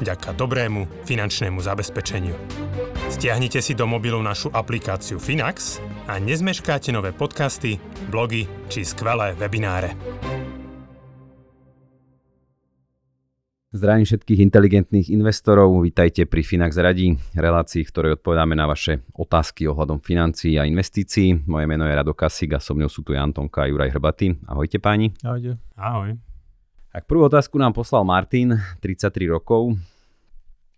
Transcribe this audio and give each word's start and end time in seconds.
vďaka 0.00 0.34
dobrému 0.34 1.06
finančnému 1.06 1.58
zabezpečeniu. 1.62 2.34
Stiahnite 3.12 3.62
si 3.62 3.76
do 3.76 3.86
mobilu 3.86 4.18
našu 4.24 4.50
aplikáciu 4.50 5.20
Finax 5.20 5.78
a 6.10 6.18
nezmeškáte 6.18 6.90
nové 6.90 7.14
podcasty, 7.14 7.78
blogy 8.10 8.48
či 8.72 8.82
skvelé 8.82 9.36
webináre. 9.38 9.94
Zdravím 13.74 14.06
všetkých 14.06 14.38
inteligentných 14.38 15.10
investorov, 15.10 15.82
vítajte 15.82 16.30
pri 16.30 16.46
Finax 16.46 16.78
Radí, 16.78 17.18
relácii, 17.34 17.82
v 17.82 17.90
ktorej 17.90 18.14
odpovedáme 18.22 18.54
na 18.54 18.70
vaše 18.70 19.02
otázky 19.18 19.66
ohľadom 19.66 19.98
financií 19.98 20.54
a 20.54 20.62
investícií. 20.62 21.42
Moje 21.50 21.66
meno 21.66 21.82
je 21.82 21.98
Rado 21.98 22.14
Kasík 22.14 22.54
a 22.54 22.62
so 22.62 22.78
mnou 22.78 22.86
sú 22.86 23.02
tu 23.02 23.18
Antonka 23.18 23.66
a 23.66 23.70
Juraj 23.70 23.90
Hrbaty. 23.90 24.38
Ahojte 24.46 24.78
páni. 24.78 25.10
Ahojte. 25.26 25.58
Ahoj. 25.74 26.14
Tak 26.94 27.10
prvú 27.10 27.26
otázku 27.26 27.58
nám 27.58 27.74
poslal 27.74 28.06
Martin, 28.06 28.54
33 28.78 29.26
rokov. 29.26 29.74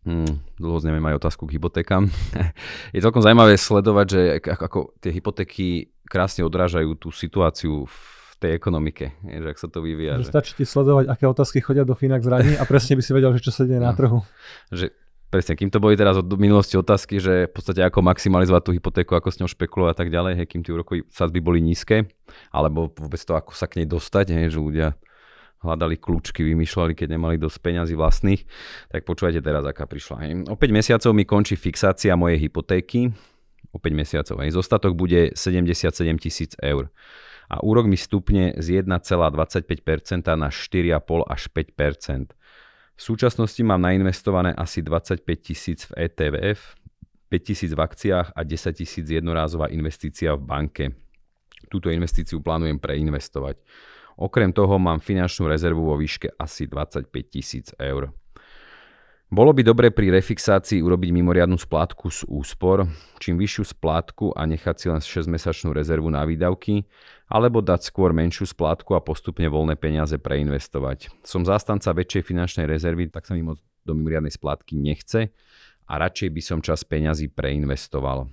Hmm, 0.01 0.41
dlho 0.57 0.81
z 0.81 0.89
majú 0.89 1.21
otázku 1.21 1.45
k 1.45 1.61
hypotékam. 1.61 2.09
je 2.97 3.05
celkom 3.05 3.21
zaujímavé 3.21 3.61
sledovať, 3.61 4.07
že 4.09 4.21
ako 4.41 4.97
tie 4.97 5.13
hypotéky 5.13 5.93
krásne 6.09 6.41
odrážajú 6.49 6.97
tú 6.97 7.13
situáciu 7.13 7.85
v 7.85 8.01
tej 8.41 8.57
ekonomike, 8.57 9.13
že 9.29 9.45
ak 9.45 9.61
sa 9.61 9.69
to 9.69 9.85
vyvíja. 9.85 10.17
Že, 10.17 10.25
že... 10.25 10.33
Stačí 10.33 10.53
ti 10.57 10.65
sledovať, 10.65 11.05
aké 11.13 11.29
otázky 11.29 11.61
chodia 11.61 11.85
do 11.85 11.93
Finax 11.93 12.25
zraní 12.25 12.57
a 12.57 12.65
presne 12.65 12.97
by 12.97 13.03
si 13.05 13.13
vedel, 13.13 13.37
že 13.37 13.45
čo 13.45 13.53
sa 13.53 13.69
deje 13.69 13.77
no. 13.77 13.85
na 13.85 13.93
trhu. 13.93 14.25
Že 14.73 14.97
presne, 15.29 15.53
kým 15.53 15.69
to 15.69 15.85
boli 15.85 16.01
teraz 16.01 16.17
od 16.17 16.33
minulosti 16.41 16.81
otázky, 16.81 17.21
že 17.21 17.45
v 17.45 17.53
podstate 17.53 17.85
ako 17.85 18.01
maximalizovať 18.01 18.63
tú 18.65 18.73
hypotéku, 18.73 19.13
ako 19.13 19.29
s 19.29 19.37
ňou 19.45 19.53
špekulovať 19.53 19.93
a 19.93 19.99
tak 20.01 20.09
ďalej, 20.09 20.33
hej, 20.41 20.47
kým 20.49 20.65
tie 20.65 20.73
úrokové 20.73 21.05
sadzby 21.13 21.45
boli 21.45 21.61
nízke, 21.61 22.09
alebo 22.57 22.89
vôbec 22.97 23.21
to, 23.21 23.37
ako 23.37 23.53
sa 23.53 23.69
k 23.69 23.85
nej 23.85 23.89
dostať, 23.91 24.33
hej, 24.33 24.57
že 24.57 24.65
ľudia 24.65 24.97
hľadali 25.67 25.99
kľúčky, 25.99 26.47
vymýšľali, 26.47 26.95
keď 26.95 27.19
nemali 27.19 27.37
dosť 27.37 27.59
peňazí 27.59 27.95
vlastných, 27.99 28.43
tak 28.89 29.03
počúvajte 29.03 29.43
teraz, 29.43 29.67
aká 29.67 29.85
prišla. 29.91 30.17
Hej. 30.23 30.31
O 30.47 30.55
5 30.55 30.71
mesiacov 30.71 31.11
mi 31.13 31.27
končí 31.27 31.59
fixácia 31.59 32.15
mojej 32.15 32.47
hypotéky, 32.47 33.11
o 33.75 33.79
5 33.83 33.91
mesiacov. 33.93 34.37
Hej. 34.47 34.55
Zostatok 34.55 34.95
bude 34.95 35.35
77 35.35 35.91
tisíc 36.23 36.55
eur 36.63 36.89
a 37.47 37.63
úrok 37.63 37.87
mi 37.87 37.99
stupne 37.99 38.55
z 38.59 38.83
1,25% 38.83 40.27
na 40.35 40.49
4,5 40.51 41.27
až 41.27 41.43
5%. 41.51 42.35
V 42.97 43.03
súčasnosti 43.03 43.61
mám 43.61 43.85
nainvestované 43.85 44.57
asi 44.57 44.81
25 44.81 45.21
tisíc 45.45 45.85
v 45.93 46.09
ETVF, 46.09 46.75
5 47.29 47.43
tisíc 47.43 47.71
v 47.77 47.81
akciách 47.81 48.33
a 48.33 48.41
10 48.41 48.73
tisíc 48.73 49.05
jednorázová 49.05 49.69
investícia 49.69 50.33
v 50.35 50.43
banke. 50.43 50.85
Túto 51.69 51.91
investíciu 51.91 52.41
plánujem 52.41 52.79
preinvestovať. 52.79 53.59
Okrem 54.17 54.49
toho 54.53 54.81
mám 54.81 54.97
finančnú 54.97 55.45
rezervu 55.45 55.85
vo 55.85 56.01
výške 56.01 56.33
asi 56.41 56.65
25 56.65 57.13
tisíc 57.29 57.69
eur. 57.77 58.17
Bolo 59.27 59.51
by 59.51 59.67
dobre 59.67 59.91
pri 59.91 60.15
refixácii 60.15 60.79
urobiť 60.87 61.11
mimoriadnu 61.11 61.59
splátku 61.59 62.15
z 62.15 62.23
úspor, 62.31 62.87
čím 63.19 63.35
vyššiu 63.43 63.75
splátku 63.75 64.31
a 64.31 64.47
nechať 64.47 64.77
si 64.79 64.87
len 64.87 65.03
6-mesačnú 65.03 65.75
rezervu 65.75 66.07
na 66.07 66.23
výdavky, 66.23 66.87
alebo 67.27 67.59
dať 67.59 67.91
skôr 67.91 68.15
menšiu 68.15 68.47
splátku 68.47 68.95
a 68.95 69.03
postupne 69.03 69.51
voľné 69.51 69.75
peniaze 69.75 70.15
preinvestovať. 70.15 71.11
Som 71.27 71.43
zástanca 71.43 71.91
väčšej 71.91 72.23
finančnej 72.23 72.71
rezervy, 72.71 73.11
tak 73.11 73.27
sa 73.27 73.35
mi 73.35 73.43
moc 73.43 73.59
do 73.83 73.99
mimoriadnej 73.99 74.31
splátky 74.31 74.79
nechce 74.79 75.35
a 75.91 75.93
radšej 75.99 76.31
by 76.31 76.43
som 76.47 76.59
čas 76.63 76.87
peňazí 76.87 77.27
preinvestoval. 77.27 78.31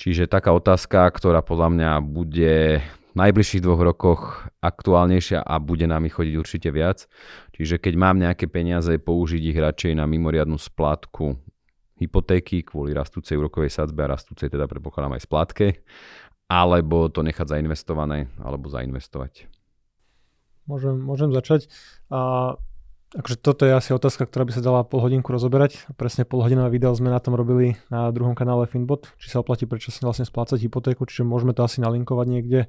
Čiže 0.00 0.32
taká 0.32 0.56
otázka, 0.56 1.04
ktorá 1.12 1.44
podľa 1.44 1.68
mňa 1.76 1.90
bude 2.02 2.80
najbližších 3.14 3.62
dvoch 3.62 3.82
rokoch 3.82 4.22
aktuálnejšia 4.60 5.42
a 5.42 5.54
bude 5.62 5.86
nám 5.86 6.06
ich 6.06 6.14
chodiť 6.14 6.34
určite 6.34 6.68
viac. 6.74 7.06
Čiže 7.54 7.78
keď 7.78 7.94
mám 7.94 8.18
nejaké 8.18 8.50
peniaze, 8.50 8.90
použiť 8.98 9.42
ich 9.42 9.58
radšej 9.58 9.98
na 9.98 10.04
mimoriadnu 10.04 10.58
splátku 10.58 11.38
hypotéky 11.94 12.66
kvôli 12.66 12.90
rastúcej 12.90 13.38
úrokovej 13.38 13.70
sadzbe 13.70 14.02
a 14.02 14.18
rastúcej 14.18 14.50
teda 14.50 14.66
predpokladám 14.66 15.14
aj 15.14 15.22
splátke, 15.30 15.66
alebo 16.50 17.06
to 17.08 17.22
nechať 17.22 17.54
zainvestované, 17.54 18.28
alebo 18.42 18.66
zainvestovať. 18.66 19.46
Môžem, 20.66 20.96
môžem 20.98 21.30
začať. 21.30 21.68
A 22.10 22.54
Akože 23.14 23.38
toto 23.38 23.62
je 23.62 23.70
asi 23.70 23.94
otázka, 23.94 24.26
ktorá 24.26 24.42
by 24.42 24.52
sa 24.58 24.62
dala 24.62 24.82
pol 24.82 24.98
hodinku 24.98 25.30
rozoberať. 25.30 25.86
Presne 25.94 26.26
polhodinové 26.26 26.66
video 26.74 26.90
sme 26.98 27.14
na 27.14 27.22
tom 27.22 27.38
robili 27.38 27.78
na 27.86 28.10
druhom 28.10 28.34
kanále 28.34 28.66
Finbot, 28.66 29.06
či 29.22 29.30
sa 29.30 29.38
oplatí 29.38 29.70
prečo 29.70 29.94
vlastne 30.02 30.26
splácať 30.26 30.58
hypotéku, 30.58 31.06
čiže 31.06 31.22
môžeme 31.22 31.54
to 31.54 31.62
asi 31.62 31.78
nalinkovať 31.78 32.26
niekde, 32.26 32.60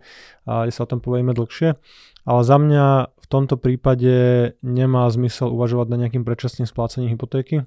a 0.46 0.70
kde 0.70 0.74
sa 0.78 0.86
o 0.86 0.90
tom 0.90 1.02
povieme 1.02 1.34
dlhšie. 1.34 1.82
Ale 2.30 2.42
za 2.46 2.62
mňa 2.62 2.86
v 3.10 3.28
tomto 3.28 3.58
prípade 3.58 4.14
nemá 4.62 5.10
zmysel 5.10 5.50
uvažovať 5.50 5.88
na 5.90 5.98
nejakým 6.06 6.22
predčasným 6.22 6.70
splácaním 6.70 7.18
hypotéky. 7.18 7.66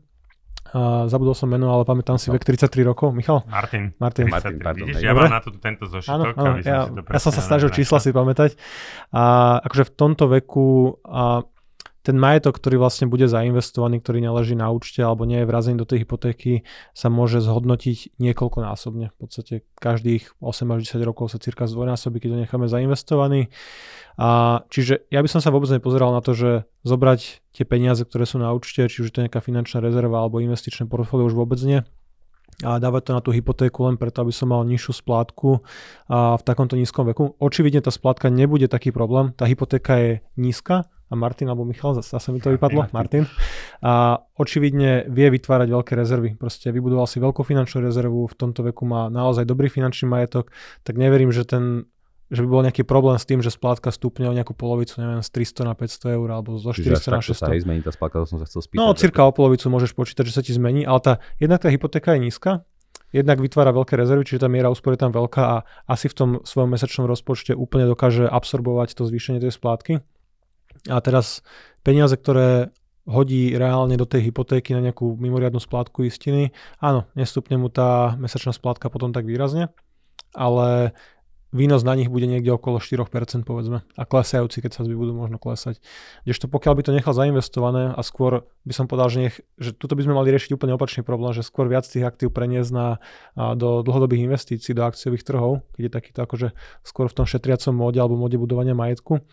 A 0.68 1.08
zabudol 1.10 1.32
som 1.32 1.50
meno, 1.50 1.72
ale 1.72 1.82
pamätám 1.82 2.20
si 2.20 2.28
no. 2.30 2.36
vek 2.36 2.44
33 2.44 2.84
rokov. 2.84 3.10
Michal? 3.10 3.42
Martin. 3.48 3.96
Martin. 3.98 4.28
Martin, 4.28 4.60
pardon, 4.60 4.86
Vidíš, 4.86 5.02
ja 5.02 5.16
mám 5.16 5.32
na 5.32 5.40
to 5.40 5.50
tento 5.56 5.88
zošitok. 5.88 6.14
Áno, 6.14 6.24
áno, 6.36 6.60
ja, 6.60 6.86
ja 6.92 7.18
som 7.18 7.32
sa 7.32 7.40
snažil 7.40 7.72
čísla 7.72 7.98
si 7.98 8.12
pamätať. 8.12 8.54
A 9.10 9.56
akože 9.64 9.88
v 9.88 9.92
tomto 9.96 10.28
veku 10.28 11.00
a 11.08 11.48
ten 12.08 12.16
majetok, 12.16 12.56
ktorý 12.56 12.80
vlastne 12.80 13.04
bude 13.04 13.28
zainvestovaný, 13.28 14.00
ktorý 14.00 14.24
neleží 14.24 14.56
na 14.56 14.72
účte 14.72 15.04
alebo 15.04 15.28
nie 15.28 15.44
je 15.44 15.48
vrazený 15.52 15.76
do 15.76 15.84
tej 15.84 16.08
hypotéky, 16.08 16.64
sa 16.96 17.12
môže 17.12 17.44
zhodnotiť 17.44 18.16
niekoľkonásobne. 18.16 19.12
V 19.12 19.16
podstate 19.20 19.68
každých 19.76 20.40
8 20.40 20.72
až 20.72 20.88
10 20.88 21.04
rokov 21.04 21.36
sa 21.36 21.36
cirka 21.36 21.68
zdvojnásobí, 21.68 22.16
keď 22.16 22.30
ho 22.32 22.38
necháme 22.40 22.64
zainvestovaný. 22.64 23.52
A 24.16 24.64
čiže 24.72 25.04
ja 25.12 25.20
by 25.20 25.28
som 25.28 25.44
sa 25.44 25.52
vôbec 25.52 25.68
nepozeral 25.68 26.16
na 26.16 26.24
to, 26.24 26.32
že 26.32 26.64
zobrať 26.88 27.44
tie 27.52 27.68
peniaze, 27.68 28.00
ktoré 28.08 28.24
sú 28.24 28.40
na 28.40 28.56
účte, 28.56 28.88
či 28.88 29.04
už 29.04 29.12
to 29.12 29.20
nejaká 29.20 29.44
finančná 29.44 29.84
rezerva 29.84 30.24
alebo 30.24 30.40
investičné 30.40 30.88
portfólio, 30.88 31.28
už 31.28 31.36
vôbec 31.36 31.60
nie 31.60 31.84
a 32.66 32.82
dávať 32.82 33.02
to 33.06 33.10
na 33.14 33.20
tú 33.22 33.30
hypotéku 33.30 33.86
len 33.86 33.94
preto, 33.94 34.22
aby 34.22 34.34
som 34.34 34.50
mal 34.50 34.66
nižšiu 34.66 34.92
splátku 35.04 35.62
a 36.10 36.34
v 36.34 36.42
takomto 36.42 36.74
nízkom 36.74 37.06
veku. 37.06 37.38
Očividne 37.38 37.78
tá 37.78 37.94
splátka 37.94 38.26
nebude 38.32 38.66
taký 38.66 38.90
problém, 38.90 39.30
tá 39.38 39.46
hypotéka 39.46 39.94
je 39.98 40.12
nízka, 40.34 40.90
a 41.08 41.16
Martin 41.16 41.48
alebo 41.48 41.64
Michal, 41.64 41.96
zase 41.96 42.28
mi 42.28 42.40
to 42.40 42.52
vypadlo, 42.52 42.92
Martin. 42.92 43.24
A 43.80 44.20
očividne 44.36 45.08
vie 45.08 45.32
vytvárať 45.32 45.68
veľké 45.72 45.92
rezervy. 45.96 46.36
Proste 46.36 46.68
vybudoval 46.68 47.08
si 47.08 47.16
veľkú 47.16 47.40
finančnú 47.40 47.80
rezervu, 47.80 48.28
v 48.28 48.36
tomto 48.36 48.60
veku 48.60 48.84
má 48.84 49.08
naozaj 49.08 49.48
dobrý 49.48 49.72
finančný 49.72 50.04
majetok, 50.04 50.52
tak 50.84 51.00
neverím, 51.00 51.32
že 51.32 51.48
ten 51.48 51.88
že 52.28 52.44
by 52.44 52.48
bol 52.48 52.60
nejaký 52.60 52.84
problém 52.84 53.16
s 53.16 53.24
tým, 53.24 53.40
že 53.40 53.48
splátka 53.48 53.88
stúpne 53.88 54.28
o 54.28 54.34
nejakú 54.36 54.52
polovicu, 54.52 55.00
neviem, 55.00 55.24
z 55.24 55.32
300 55.32 55.64
na 55.64 55.74
500 55.74 56.16
eur 56.20 56.28
alebo 56.28 56.60
zo 56.60 56.76
400 56.76 57.08
na 57.08 57.20
600. 57.24 57.40
Sa 57.40 57.48
aj 57.56 57.62
zmení 57.64 57.80
tá 57.80 57.92
splátka, 57.92 58.20
to 58.20 58.28
som 58.28 58.38
sa 58.40 58.46
chcel 58.46 58.60
spýtať. 58.60 58.80
No, 58.84 58.92
cirka 58.92 59.24
o 59.24 59.32
polovicu 59.32 59.72
môžeš 59.72 59.96
počítať, 59.96 60.28
že 60.28 60.34
sa 60.36 60.42
ti 60.44 60.52
zmení, 60.52 60.84
ale 60.84 61.00
tá, 61.00 61.12
jednak 61.40 61.64
tá 61.64 61.72
hypotéka 61.72 62.12
je 62.16 62.28
nízka, 62.28 62.68
jednak 63.16 63.40
vytvára 63.40 63.72
veľké 63.72 63.96
rezervy, 63.96 64.28
čiže 64.28 64.44
tá 64.44 64.48
miera 64.52 64.68
úspory 64.68 65.00
je 65.00 65.08
tam 65.08 65.12
veľká 65.16 65.42
a 65.42 65.56
asi 65.88 66.12
v 66.12 66.14
tom 66.14 66.30
svojom 66.44 66.68
mesačnom 66.68 67.08
rozpočte 67.08 67.56
úplne 67.56 67.88
dokáže 67.88 68.28
absorbovať 68.28 68.92
to 68.92 69.08
zvýšenie 69.08 69.40
tej 69.40 69.56
splátky. 69.56 70.04
A 70.92 71.00
teraz 71.00 71.40
peniaze, 71.80 72.12
ktoré 72.20 72.68
hodí 73.08 73.56
reálne 73.56 73.96
do 73.96 74.04
tej 74.04 74.28
hypotéky 74.28 74.76
na 74.76 74.84
nejakú 74.84 75.16
mimoriadnu 75.16 75.56
splátku 75.56 76.04
istiny, 76.04 76.52
áno, 76.76 77.08
nestupne 77.16 77.56
mu 77.56 77.72
tá 77.72 78.12
mesačná 78.20 78.52
splátka 78.52 78.92
potom 78.92 79.16
tak 79.16 79.24
výrazne, 79.24 79.72
ale 80.36 80.92
výnos 81.52 81.80
na 81.80 81.96
nich 81.96 82.12
bude 82.12 82.28
niekde 82.28 82.52
okolo 82.52 82.76
4% 82.76 83.08
povedzme 83.44 83.80
a 83.96 84.02
klesajúci, 84.04 84.60
keď 84.60 84.70
sa 84.76 84.82
budú 84.84 85.16
možno 85.16 85.40
klesať. 85.40 85.80
Kdežto 86.28 86.46
pokiaľ 86.52 86.72
by 86.76 86.82
to 86.84 86.92
nechal 86.92 87.12
zainvestované 87.16 87.96
a 87.96 88.00
skôr 88.04 88.44
by 88.68 88.72
som 88.76 88.84
povedal, 88.84 89.08
že, 89.08 89.18
nech, 89.18 89.36
že 89.56 89.72
tuto 89.72 89.96
by 89.96 90.04
sme 90.04 90.14
mali 90.16 90.28
riešiť 90.28 90.52
úplne 90.52 90.76
opačný 90.76 91.00
problém, 91.00 91.32
že 91.32 91.40
skôr 91.40 91.64
viac 91.68 91.88
tých 91.88 92.04
aktív 92.04 92.36
preniesť 92.36 92.70
na, 92.72 93.00
a 93.32 93.56
do 93.56 93.80
dlhodobých 93.80 94.28
investícií, 94.28 94.76
do 94.76 94.84
akciových 94.84 95.24
trhov, 95.24 95.64
keď 95.76 95.82
je 95.88 95.92
takýto 95.92 96.20
akože 96.20 96.48
skôr 96.84 97.08
v 97.08 97.16
tom 97.16 97.24
šetriacom 97.24 97.72
móde 97.72 97.96
alebo 97.96 98.20
móde 98.20 98.36
budovania 98.36 98.76
majetku, 98.76 99.24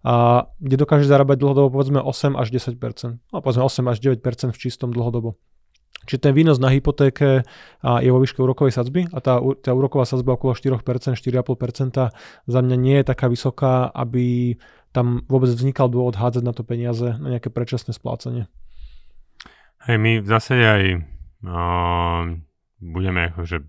a 0.00 0.48
kde 0.64 0.76
dokáže 0.80 1.04
zarábať 1.04 1.44
dlhodobo 1.44 1.76
povedzme 1.76 2.00
8 2.00 2.40
až 2.40 2.48
10%, 2.48 3.20
no 3.20 3.36
povedzme 3.44 3.62
8 3.68 3.92
až 3.92 3.98
9% 4.00 4.56
v 4.56 4.58
čistom 4.58 4.96
dlhodobo. 4.96 5.36
Čiže 6.08 6.26
ten 6.26 6.32
výnos 6.32 6.56
na 6.56 6.72
hypotéke 6.72 7.44
je 7.84 8.10
vo 8.10 8.18
výške 8.18 8.40
úrokovej 8.40 8.72
sadzby 8.72 9.06
a 9.12 9.20
tá, 9.20 9.38
tá 9.60 9.70
úroková 9.76 10.08
sadzba 10.08 10.34
okolo 10.34 10.56
4%, 10.56 10.80
4,5% 11.14 12.10
za 12.48 12.60
mňa 12.64 12.76
nie 12.80 12.96
je 12.98 13.04
taká 13.04 13.28
vysoká, 13.28 13.92
aby 13.92 14.56
tam 14.90 15.22
vôbec 15.30 15.52
vznikal 15.54 15.86
dôvod 15.86 16.18
hádzať 16.18 16.42
na 16.42 16.50
to 16.56 16.66
peniaze 16.66 17.14
na 17.20 17.38
nejaké 17.38 17.52
predčasné 17.52 17.94
splácanie. 17.94 18.50
Hej, 19.86 19.96
my 20.02 20.12
v 20.20 20.26
zásade 20.28 20.64
aj 20.66 20.84
o, 21.46 21.62
budeme 22.82 23.30
akože 23.30 23.64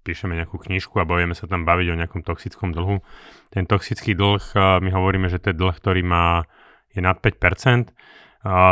píšeme 0.00 0.32
nejakú 0.32 0.56
knižku 0.56 0.96
a 0.96 1.04
budeme 1.04 1.36
sa 1.36 1.44
tam 1.44 1.68
baviť 1.68 1.86
o 1.92 1.98
nejakom 2.00 2.22
toxickom 2.24 2.72
dlhu. 2.72 3.04
Ten 3.52 3.68
toxický 3.68 4.16
dlh, 4.16 4.56
my 4.80 4.88
hovoríme, 4.88 5.28
že 5.28 5.36
to 5.42 5.52
je 5.52 5.60
dlh, 5.60 5.76
ktorý 5.76 6.00
má, 6.00 6.48
je 6.94 7.04
nad 7.04 7.20
5%. 7.20 7.92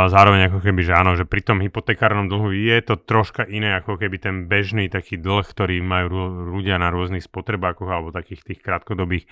Zároveň 0.09 0.49
ako 0.49 0.65
keby, 0.65 0.81
že 0.81 0.97
áno, 0.97 1.13
že 1.13 1.29
pri 1.29 1.45
tom 1.45 1.61
hypotekárnom 1.61 2.25
dlhu 2.25 2.49
je 2.57 2.73
to 2.81 2.97
troška 2.97 3.45
iné 3.45 3.77
ako 3.77 4.01
keby 4.01 4.17
ten 4.17 4.35
bežný 4.49 4.89
taký 4.89 5.21
dlh, 5.21 5.45
ktorý 5.45 5.77
majú 5.85 6.09
ľudia 6.57 6.81
na 6.81 6.89
rôznych 6.89 7.21
spotrebákoch 7.21 7.85
alebo 7.85 8.09
takých 8.09 8.41
tých 8.41 8.59
krátkodobých 8.65 9.29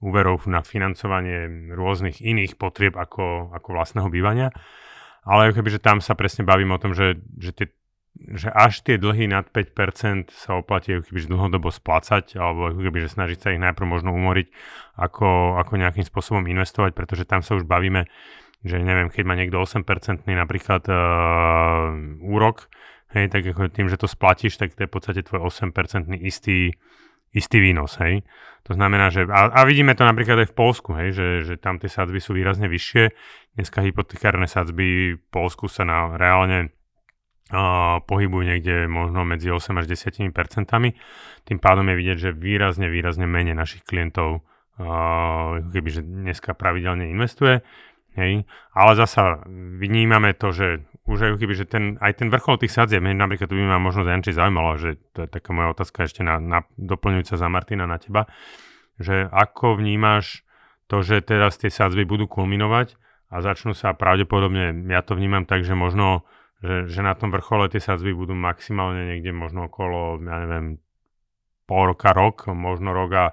úverov 0.00 0.40
na 0.48 0.64
financovanie 0.64 1.68
rôznych 1.76 2.24
iných 2.24 2.56
potrieb 2.56 2.96
ako, 2.96 3.52
ako 3.52 3.68
vlastného 3.76 4.08
bývania. 4.08 4.48
Ale 5.28 5.52
ako 5.52 5.60
keby, 5.60 5.76
že 5.76 5.84
tam 5.84 6.00
sa 6.00 6.16
presne 6.16 6.48
bavím 6.48 6.72
o 6.72 6.80
tom, 6.80 6.96
že, 6.96 7.20
že 7.36 7.52
tie 7.52 7.68
že 8.14 8.46
až 8.46 8.78
tie 8.86 8.94
dlhy 8.94 9.26
nad 9.26 9.50
5% 9.50 10.30
sa 10.30 10.54
oplatí 10.54 10.94
ako 10.94 11.10
keby 11.10 11.34
dlhodobo 11.34 11.74
splácať, 11.74 12.38
alebo 12.38 12.70
ako 12.70 12.80
keby, 12.86 13.02
že 13.02 13.18
snažiť 13.18 13.38
sa 13.42 13.50
ich 13.50 13.58
najprv 13.58 13.90
možno 13.90 14.14
umoriť, 14.14 14.54
ako, 14.94 15.58
ako 15.58 15.72
nejakým 15.82 16.06
spôsobom 16.06 16.46
investovať, 16.46 16.94
pretože 16.94 17.26
tam 17.26 17.42
sa 17.42 17.58
už 17.58 17.66
bavíme, 17.66 18.06
že 18.64 18.80
neviem, 18.80 19.12
keď 19.12 19.22
má 19.28 19.36
niekto 19.36 19.60
8% 19.60 20.24
napríklad 20.24 20.82
uh, 20.88 21.92
úrok, 22.24 22.72
hej, 23.12 23.28
tak 23.28 23.44
ako 23.44 23.68
tým, 23.70 23.92
že 23.92 24.00
to 24.00 24.08
splatíš, 24.08 24.56
tak 24.56 24.72
to 24.72 24.84
je 24.84 24.90
v 24.90 24.94
podstate 24.96 25.20
tvoj 25.22 25.52
8% 25.52 26.08
istý, 26.24 26.72
istý 27.30 27.58
výnos, 27.60 28.00
hej. 28.00 28.24
To 28.64 28.72
znamená, 28.72 29.12
že, 29.12 29.28
a, 29.28 29.52
a 29.52 29.60
vidíme 29.68 29.92
to 29.92 30.08
napríklad 30.08 30.40
aj 30.40 30.48
v 30.50 30.56
Polsku, 30.56 30.96
hej, 30.96 31.12
že, 31.12 31.28
že 31.44 31.54
tam 31.60 31.76
tie 31.76 31.92
sadzby 31.92 32.16
sú 32.16 32.32
výrazne 32.32 32.64
vyššie. 32.64 33.12
Dneska 33.60 33.84
hypotekárne 33.84 34.48
sadzby 34.48 35.20
v 35.20 35.24
Polsku 35.28 35.68
sa 35.68 35.84
na 35.84 36.16
reálne 36.16 36.72
uh, 37.52 38.00
pohybujú 38.00 38.48
niekde 38.48 38.88
možno 38.88 39.28
medzi 39.28 39.52
8 39.52 39.76
až 39.76 39.86
10 39.92 40.32
percentami. 40.32 40.96
Tým 41.44 41.60
pádom 41.60 41.84
je 41.92 41.96
vidieť, 42.00 42.18
že 42.18 42.30
výrazne, 42.32 42.88
výrazne 42.88 43.28
menej 43.28 43.52
našich 43.52 43.84
klientov 43.84 44.40
uh, 44.80 45.60
keby, 45.68 46.00
dneska 46.00 46.56
pravidelne 46.56 47.12
investuje. 47.12 47.60
Hej. 48.14 48.46
Ale 48.70 48.92
zasa 48.94 49.42
vnímame 49.78 50.34
to, 50.38 50.54
že 50.54 50.86
už 51.04 51.34
ako 51.34 51.36
keby, 51.36 51.54
že 51.58 51.66
ten, 51.68 51.84
aj 52.00 52.22
ten 52.22 52.28
vrchol 52.30 52.56
tých 52.56 52.72
sadzieb, 52.72 53.04
napríklad 53.04 53.50
tu 53.50 53.58
by 53.58 53.66
ma 53.66 53.82
možno 53.82 54.06
Janči 54.06 54.32
zaujímalo, 54.32 54.80
že 54.80 54.96
to 55.12 55.26
je 55.26 55.28
taká 55.28 55.52
moja 55.52 55.74
otázka 55.74 56.08
ešte 56.08 56.24
na, 56.24 56.40
na 56.40 56.64
doplňujúca 56.80 57.34
za 57.36 57.48
Martina 57.50 57.84
na 57.84 58.00
teba, 58.00 58.24
že 58.96 59.28
ako 59.28 59.82
vnímaš 59.82 60.46
to, 60.88 61.04
že 61.04 61.20
teraz 61.20 61.60
tie 61.60 61.68
sadzby 61.68 62.08
budú 62.08 62.24
kulminovať 62.24 62.96
a 63.28 63.44
začnú 63.44 63.76
sa 63.76 63.92
pravdepodobne, 63.92 64.86
ja 64.88 65.04
to 65.04 65.12
vnímam 65.18 65.44
tak, 65.44 65.66
že 65.66 65.76
možno 65.76 66.24
že, 66.64 66.88
že 66.88 67.00
na 67.04 67.12
tom 67.12 67.28
vrchole 67.28 67.68
tie 67.68 67.82
sadzby 67.82 68.16
budú 68.16 68.32
maximálne 68.32 69.04
niekde 69.12 69.36
možno 69.36 69.68
okolo, 69.68 70.16
ja 70.24 70.36
neviem, 70.48 70.80
pol 71.68 71.92
roka, 71.92 72.16
rok, 72.16 72.48
možno 72.48 72.96
rok 72.96 73.10
a, 73.12 73.26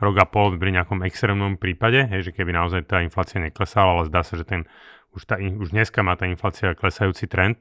rok 0.00 0.14
a 0.16 0.26
pol 0.26 0.56
pri 0.56 0.72
nejakom 0.72 1.04
extrémnom 1.04 1.60
prípade, 1.60 2.08
hej, 2.08 2.28
že 2.28 2.34
keby 2.34 2.56
naozaj 2.56 2.88
tá 2.88 3.04
inflácia 3.04 3.38
neklesala, 3.38 4.00
ale 4.00 4.08
zdá 4.08 4.24
sa, 4.24 4.34
že 4.40 4.48
ten, 4.48 4.64
už, 5.12 5.28
tá, 5.28 5.36
už 5.36 5.76
dneska 5.76 6.00
má 6.00 6.16
tá 6.16 6.24
inflácia 6.24 6.72
klesajúci 6.72 7.28
trend 7.28 7.60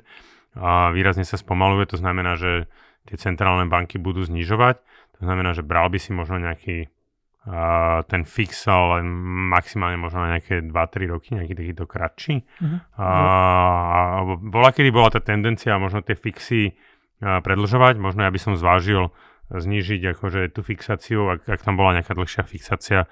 a 0.55 0.89
výrazne 0.95 1.27
sa 1.27 1.37
spomaluje, 1.37 1.91
to 1.91 1.99
znamená, 1.99 2.39
že 2.39 2.71
tie 3.11 3.19
centrálne 3.19 3.67
banky 3.67 3.99
budú 3.99 4.23
znižovať, 4.23 4.81
to 5.19 5.21
znamená, 5.27 5.51
že 5.51 5.67
bral 5.67 5.91
by 5.91 5.99
si 5.99 6.15
možno 6.15 6.39
nejaký 6.39 6.87
uh, 6.87 8.01
ten 8.07 8.23
fix, 8.23 8.63
ale 8.71 9.03
maximálne 9.51 9.99
možno 9.99 10.23
na 10.23 10.39
nejaké 10.39 10.63
2-3 10.63 11.11
roky, 11.11 11.29
nejaký 11.35 11.53
takýto 11.59 11.83
kratší. 11.83 12.35
Uh-huh. 12.39 12.79
Uh, 12.95 14.39
bola, 14.39 14.71
kedy 14.71 14.89
bola 14.95 15.11
tá 15.11 15.19
tendencia 15.19 15.75
možno 15.75 15.99
tie 15.99 16.15
fixy 16.15 16.71
uh, 16.71 17.43
predlžovať, 17.43 17.99
možno 17.99 18.23
ja 18.23 18.31
by 18.31 18.39
som 18.39 18.55
zvážil 18.55 19.11
znížiť 19.49 20.13
akože 20.13 20.53
tú 20.53 20.61
fixáciu, 20.61 21.29
ak, 21.33 21.49
ak 21.49 21.61
tam 21.65 21.75
bola 21.77 21.97
nejaká 21.97 22.13
dlhšia 22.13 22.45
fixácia. 22.45 23.09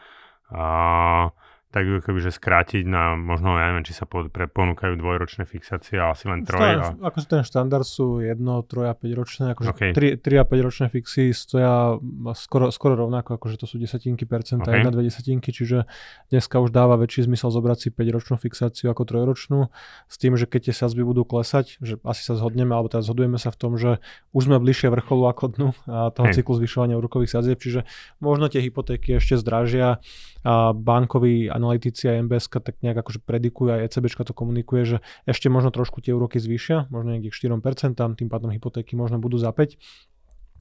Uh, 0.47 1.33
tak 1.67 1.83
ju 1.83 1.99
že 1.99 2.31
skrátiť 2.31 2.87
na 2.87 3.19
možno, 3.19 3.59
ja 3.59 3.67
neviem, 3.67 3.83
či 3.83 3.91
sa 3.91 4.07
pod, 4.07 4.31
pre, 4.31 4.47
ponúkajú 4.47 4.95
dvojročné 4.95 5.43
fixácie, 5.43 5.99
ale 5.99 6.15
asi 6.15 6.25
len 6.31 6.47
troj. 6.47 6.63
A... 6.79 6.95
Ako 7.11 7.19
ten 7.27 7.43
štandard 7.43 7.83
sú 7.83 8.23
1, 8.23 8.39
3 8.39 8.87
a 8.87 8.95
5 8.95 9.19
ročné, 9.19 9.43
akože 9.51 9.69
okay. 9.75 9.91
3, 9.91 10.23
3 10.23 10.41
a 10.41 10.45
5 10.47 10.67
ročné 10.67 10.85
fixy 10.87 11.35
stoja 11.35 11.99
skoro, 12.39 12.71
skoro 12.71 12.95
rovnako, 12.95 13.35
akože 13.35 13.59
to 13.59 13.67
sú 13.67 13.75
desatinky 13.75 14.23
percenta, 14.23 14.71
okay. 14.71 14.79
1, 14.79 14.95
2 14.95 15.07
desatinky, 15.11 15.51
čiže 15.51 15.83
dneska 16.31 16.55
už 16.63 16.71
dáva 16.71 16.95
väčší 16.95 17.27
zmysel 17.27 17.51
zobrať 17.51 17.77
si 17.83 17.89
5 17.91 18.15
ročnú 18.15 18.35
fixáciu 18.39 18.87
ako 18.87 19.03
trojročnú, 19.03 19.67
s 20.07 20.15
tým, 20.15 20.39
že 20.39 20.47
keď 20.47 20.71
tie 20.71 20.73
sazby 20.73 21.03
budú 21.03 21.27
klesať, 21.27 21.83
že 21.83 21.99
asi 22.07 22.23
sa 22.23 22.39
zhodneme, 22.39 22.71
alebo 22.71 22.87
teda 22.87 23.03
zhodujeme 23.03 23.35
sa 23.35 23.51
v 23.51 23.57
tom, 23.59 23.75
že 23.75 23.99
už 24.31 24.47
sme 24.47 24.55
bližšie 24.55 24.87
vrcholu 24.87 25.27
ako 25.27 25.43
dnu 25.51 25.69
a 25.91 26.15
toho 26.15 26.31
hey. 26.31 26.35
cyklu 26.39 26.63
zvyšovania 26.63 26.95
úrokových 26.95 27.35
sadzieb, 27.35 27.59
čiže 27.59 27.83
možno 28.23 28.47
tie 28.47 28.63
hypotéky 28.63 29.19
ešte 29.19 29.35
zdražia 29.35 29.99
a 30.47 30.71
bankový 30.71 31.51
analytici 31.57 32.05
a 32.05 32.21
MBS 32.21 32.47
tak 32.47 32.77
nejak 32.85 33.01
akože 33.01 33.19
predikujú, 33.25 33.73
aj 33.73 33.89
ECB 33.89 34.05
to 34.13 34.33
komunikuje, 34.37 34.81
že 34.85 34.97
ešte 35.25 35.49
možno 35.49 35.73
trošku 35.73 35.99
tie 36.05 36.13
úroky 36.13 36.37
zvýšia, 36.37 36.87
možno 36.93 37.17
niekde 37.17 37.33
k 37.33 37.49
4%, 37.49 37.97
tým 37.97 38.29
pádom 38.29 38.53
hypotéky 38.53 38.93
možno 38.93 39.17
budú 39.17 39.41
za 39.41 39.49
5 39.49 39.75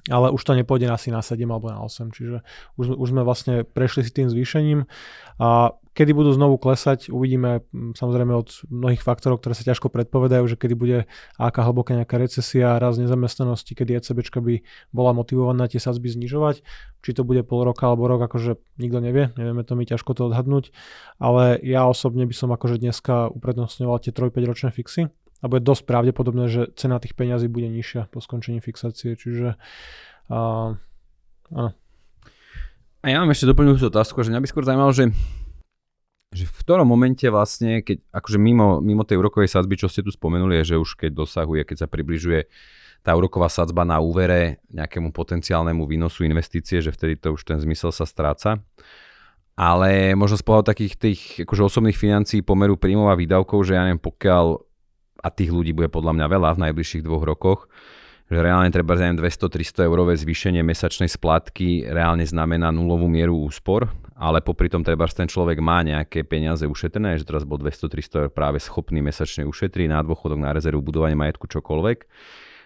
ale 0.07 0.31
už 0.31 0.43
to 0.43 0.53
nepôjde 0.55 0.87
asi 0.87 1.11
na 1.11 1.23
7 1.23 1.43
alebo 1.51 1.67
na 1.71 1.83
8, 1.83 2.15
čiže 2.15 2.47
už, 2.79 2.95
už 2.95 3.09
sme 3.11 3.27
vlastne 3.27 3.67
prešli 3.67 4.07
si 4.07 4.15
tým 4.15 4.31
zvýšením. 4.31 4.87
A 5.43 5.75
kedy 5.97 6.13
budú 6.13 6.31
znovu 6.31 6.61
klesať, 6.61 7.09
uvidíme 7.09 7.65
samozrejme 7.73 8.33
od 8.37 8.53
mnohých 8.69 9.03
faktorov, 9.03 9.41
ktoré 9.41 9.57
sa 9.57 9.65
ťažko 9.65 9.89
predpovedajú, 9.91 10.45
že 10.47 10.61
kedy 10.61 10.75
bude 10.77 10.99
aká 11.41 11.65
hlboká 11.67 11.97
nejaká 11.97 12.21
recesia, 12.21 12.77
raz 12.77 13.01
nezamestnanosti, 13.01 13.73
kedy 13.73 13.99
ECB 13.99 14.21
by 14.37 14.55
bola 14.93 15.17
motivovaná 15.17 15.67
tie 15.67 15.81
sadzby 15.81 16.13
znižovať, 16.13 16.63
či 17.01 17.11
to 17.17 17.25
bude 17.25 17.43
pol 17.49 17.65
roka 17.65 17.89
alebo 17.89 18.07
rok, 18.07 18.29
akože 18.29 18.61
nikto 18.77 18.99
nevie, 19.01 19.33
nevieme 19.35 19.65
to 19.65 19.73
my 19.75 19.89
ťažko 19.89 20.13
to 20.15 20.29
odhadnúť, 20.29 20.71
ale 21.19 21.59
ja 21.65 21.89
osobne 21.89 22.29
by 22.29 22.35
som 22.37 22.53
akože 22.53 22.79
dneska 22.79 23.33
uprednostňoval 23.33 24.05
tie 24.05 24.13
3-5 24.13 24.51
ročné 24.53 24.71
fixy, 24.71 25.09
a 25.47 25.51
bude 25.51 25.63
dosť 25.63 25.87
pravdepodobné, 25.87 26.51
že 26.51 26.63
cena 26.75 26.99
tých 26.99 27.15
peňazí 27.15 27.47
bude 27.47 27.71
nižšia 27.71 28.11
po 28.11 28.19
skončení 28.19 28.59
fixácie, 28.59 29.15
čiže 29.15 29.55
uh, 30.27 30.75
áno. 31.55 31.71
A 33.01 33.07
ja 33.07 33.23
mám 33.23 33.31
ešte 33.31 33.47
doplňujúcu 33.47 33.87
otázku, 33.95 34.27
že 34.27 34.35
mňa 34.35 34.43
by 34.43 34.49
skôr 34.51 34.67
zaujímalo, 34.67 34.91
že, 34.91 35.15
že 36.35 36.51
v 36.51 36.55
ktorom 36.67 36.91
momente 36.91 37.23
vlastne, 37.31 37.79
keď 37.79 38.03
akože 38.11 38.43
mimo, 38.43 38.83
mimo 38.83 39.07
tej 39.07 39.23
úrokovej 39.23 39.47
sadzby, 39.47 39.79
čo 39.79 39.87
ste 39.87 40.03
tu 40.03 40.11
spomenuli, 40.11 40.59
je, 40.67 40.75
že 40.75 40.83
už 40.83 40.99
keď 40.99 41.15
dosahuje, 41.15 41.63
keď 41.63 41.87
sa 41.87 41.89
približuje 41.89 42.51
tá 43.07 43.15
úroková 43.15 43.47
sadzba 43.47 43.87
na 43.87 44.03
úvere 44.03 44.59
nejakému 44.75 45.15
potenciálnemu 45.15 45.87
výnosu 45.87 46.27
investície, 46.27 46.83
že 46.83 46.91
vtedy 46.91 47.15
to 47.15 47.39
už 47.39 47.47
ten 47.47 47.63
zmysel 47.63 47.95
sa 47.95 48.03
stráca. 48.03 48.59
Ale 49.55 50.19
možno 50.19 50.35
z 50.35 50.45
pohľadu 50.45 50.67
takých 50.75 50.95
tých 50.99 51.21
akože 51.47 51.63
osobných 51.71 51.95
financií 51.95 52.43
pomeru 52.43 52.75
príjmov 52.75 53.09
a 53.09 53.17
výdavkov, 53.17 53.63
že 53.63 53.79
ja 53.79 53.87
neviem, 53.87 54.03
pokiaľ 54.03 54.67
a 55.21 55.29
tých 55.33 55.51
ľudí 55.53 55.73
bude 55.77 55.89
podľa 55.89 56.13
mňa 56.17 56.27
veľa 56.29 56.51
v 56.57 56.63
najbližších 56.69 57.05
dvoch 57.05 57.25
rokoch, 57.25 57.61
že 58.27 58.43
reálne 58.43 58.75
treba 58.75 58.99
za 58.99 59.07
200-300 59.07 59.87
eurové 59.87 60.19
zvýšenie 60.19 60.59
mesačnej 60.67 61.07
splátky 61.07 61.87
reálne 61.87 62.27
znamená 62.27 62.75
nulovú 62.75 63.07
mieru 63.07 63.39
úspor, 63.39 63.87
ale 64.19 64.43
popri 64.43 64.67
tom 64.67 64.83
treba, 64.83 65.07
ten 65.07 65.31
človek 65.31 65.63
má 65.63 65.87
nejaké 65.87 66.27
peniaze 66.27 66.67
ušetrené, 66.67 67.23
že 67.23 67.29
teraz 67.29 67.47
bol 67.47 67.63
200-300 67.63 68.27
eur 68.27 68.31
práve 68.35 68.59
schopný 68.59 68.99
mesačne 68.99 69.47
ušetriť 69.47 69.87
na 69.87 70.03
dôchodok, 70.03 70.43
na 70.43 70.51
rezervu, 70.51 70.83
budovanie 70.83 71.15
majetku, 71.15 71.47
čokoľvek. 71.47 71.99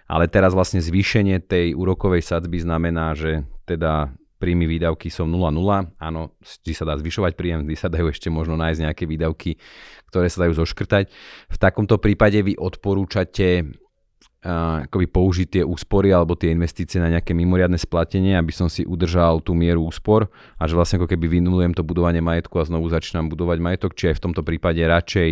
Ale 0.09 0.25
teraz 0.27 0.57
vlastne 0.57 0.81
zvýšenie 0.81 1.45
tej 1.45 1.77
úrokovej 1.77 2.25
sadzby 2.25 2.57
znamená, 2.57 3.13
že 3.13 3.45
teda 3.69 4.11
príjmy 4.41 4.65
výdavky 4.65 5.13
sú 5.13 5.29
0,0. 5.29 5.93
Áno, 6.01 6.33
vždy 6.41 6.73
sa 6.73 6.89
dá 6.89 6.97
zvyšovať 6.97 7.37
príjem, 7.37 7.61
vždy 7.61 7.77
sa 7.77 7.93
dajú 7.93 8.09
ešte 8.09 8.33
možno 8.33 8.57
nájsť 8.57 8.79
nejaké 8.89 9.03
výdavky, 9.05 9.61
ktoré 10.09 10.25
sa 10.33 10.49
dajú 10.49 10.57
zoškrtať. 10.57 11.13
V 11.53 11.57
takomto 11.61 12.01
prípade 12.01 12.41
vy 12.41 12.57
odporúčate 12.57 13.61
uh, 13.61 14.89
akoby 14.89 15.05
použiť 15.05 15.47
tie 15.61 15.63
úspory 15.63 16.09
alebo 16.09 16.33
tie 16.33 16.49
investície 16.49 16.97
na 16.97 17.13
nejaké 17.13 17.37
mimoriadne 17.37 17.77
splatenie, 17.77 18.33
aby 18.33 18.49
som 18.49 18.65
si 18.65 18.81
udržal 18.81 19.45
tú 19.45 19.53
mieru 19.53 19.85
úspor 19.85 20.33
a 20.57 20.65
že 20.65 20.73
vlastne 20.73 20.97
ako 20.97 21.13
keby 21.13 21.37
vynulujem 21.37 21.77
to 21.77 21.85
budovanie 21.85 22.19
majetku 22.19 22.57
a 22.57 22.65
znovu 22.65 22.89
začínam 22.89 23.29
budovať 23.29 23.57
majetok, 23.61 23.93
či 23.93 24.09
aj 24.09 24.17
v 24.17 24.23
tomto 24.25 24.41
prípade 24.41 24.81
radšej 24.81 25.29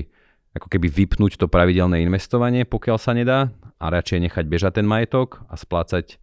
ako 0.58 0.68
keby 0.70 0.90
vypnúť 0.90 1.38
to 1.38 1.46
pravidelné 1.46 2.02
investovanie, 2.02 2.66
pokiaľ 2.66 2.98
sa 2.98 3.14
nedá 3.14 3.54
a 3.78 3.86
radšej 3.94 4.30
nechať 4.30 4.46
bežať 4.50 4.82
ten 4.82 4.88
majetok 4.90 5.46
a 5.46 5.54
splácať 5.54 6.18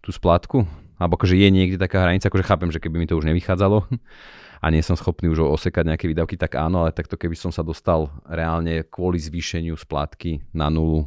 tú 0.00 0.10
splátku? 0.10 0.87
Alebo 0.98 1.16
akože 1.18 1.38
je 1.38 1.48
niekde 1.48 1.78
taká 1.78 2.04
hranica, 2.04 2.26
akože 2.28 2.46
chápem, 2.46 2.70
že 2.74 2.82
keby 2.82 2.96
mi 2.98 3.06
to 3.06 3.18
už 3.18 3.26
nevychádzalo 3.26 3.86
a 4.58 4.66
nie 4.70 4.82
som 4.82 4.98
schopný 4.98 5.30
už 5.30 5.46
osekať 5.46 5.94
nejaké 5.94 6.06
výdavky, 6.10 6.34
tak 6.34 6.58
áno, 6.58 6.86
ale 6.86 6.94
takto 6.94 7.14
keby 7.14 7.38
som 7.38 7.54
sa 7.54 7.62
dostal 7.62 8.10
reálne 8.26 8.82
kvôli 8.86 9.18
zvýšeniu 9.22 9.78
splátky 9.78 10.42
na 10.50 10.68
nulu. 10.68 11.06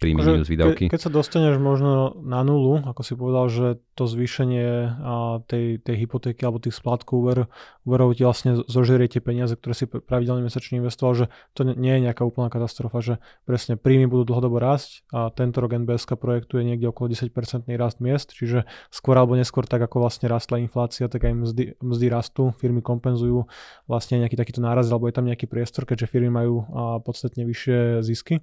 Príjmy 0.00 0.24
minus 0.24 0.48
výdavky. 0.48 0.88
Ke, 0.88 0.96
keď 0.96 1.00
sa 1.04 1.10
dostaneš 1.12 1.60
možno 1.60 2.16
na 2.24 2.40
nulu, 2.40 2.80
ako 2.88 3.04
si 3.04 3.12
povedal, 3.12 3.46
že 3.52 3.66
to 3.92 4.08
zvýšenie 4.08 4.96
tej, 5.44 5.84
tej 5.84 5.96
hypotéky 6.00 6.40
alebo 6.48 6.56
tých 6.56 6.72
splátkov 6.72 7.20
úver, 7.20 7.38
úverov 7.84 8.16
ti 8.16 8.24
vlastne 8.24 8.64
zožerie 8.64 9.12
tie 9.12 9.20
peniaze, 9.20 9.52
ktoré 9.52 9.76
si 9.76 9.84
pravidelne 9.84 10.40
mesačne 10.40 10.80
investoval, 10.80 11.12
že 11.12 11.26
to 11.52 11.68
nie 11.68 12.00
je 12.00 12.00
nejaká 12.08 12.24
úplná 12.24 12.48
katastrofa, 12.48 13.04
že 13.04 13.14
presne 13.44 13.76
príjmy 13.76 14.08
budú 14.08 14.32
dlhodobo 14.32 14.56
rásť 14.56 15.04
a 15.12 15.28
tento 15.28 15.60
rok 15.60 15.76
NBS 15.76 16.08
projektuje 16.16 16.64
niekde 16.64 16.88
okolo 16.88 17.12
10% 17.12 17.68
rast 17.76 18.00
miest, 18.00 18.32
čiže 18.32 18.64
skôr 18.88 19.20
alebo 19.20 19.36
neskôr 19.36 19.68
tak 19.68 19.84
ako 19.84 20.00
vlastne 20.00 20.32
rastla 20.32 20.64
inflácia, 20.64 21.12
tak 21.12 21.28
aj 21.28 21.34
mzdy, 21.36 21.64
mzdy 21.76 22.06
rastú, 22.08 22.56
firmy 22.56 22.80
kompenzujú 22.80 23.44
vlastne 23.84 24.24
nejaký 24.24 24.40
takýto 24.40 24.64
náraz 24.64 24.88
alebo 24.88 25.12
je 25.12 25.14
tam 25.20 25.28
nejaký 25.28 25.44
priestor, 25.44 25.84
keďže 25.84 26.08
firmy 26.08 26.32
majú 26.32 26.64
podstatne 27.04 27.44
vyššie 27.44 28.00
zisky 28.00 28.40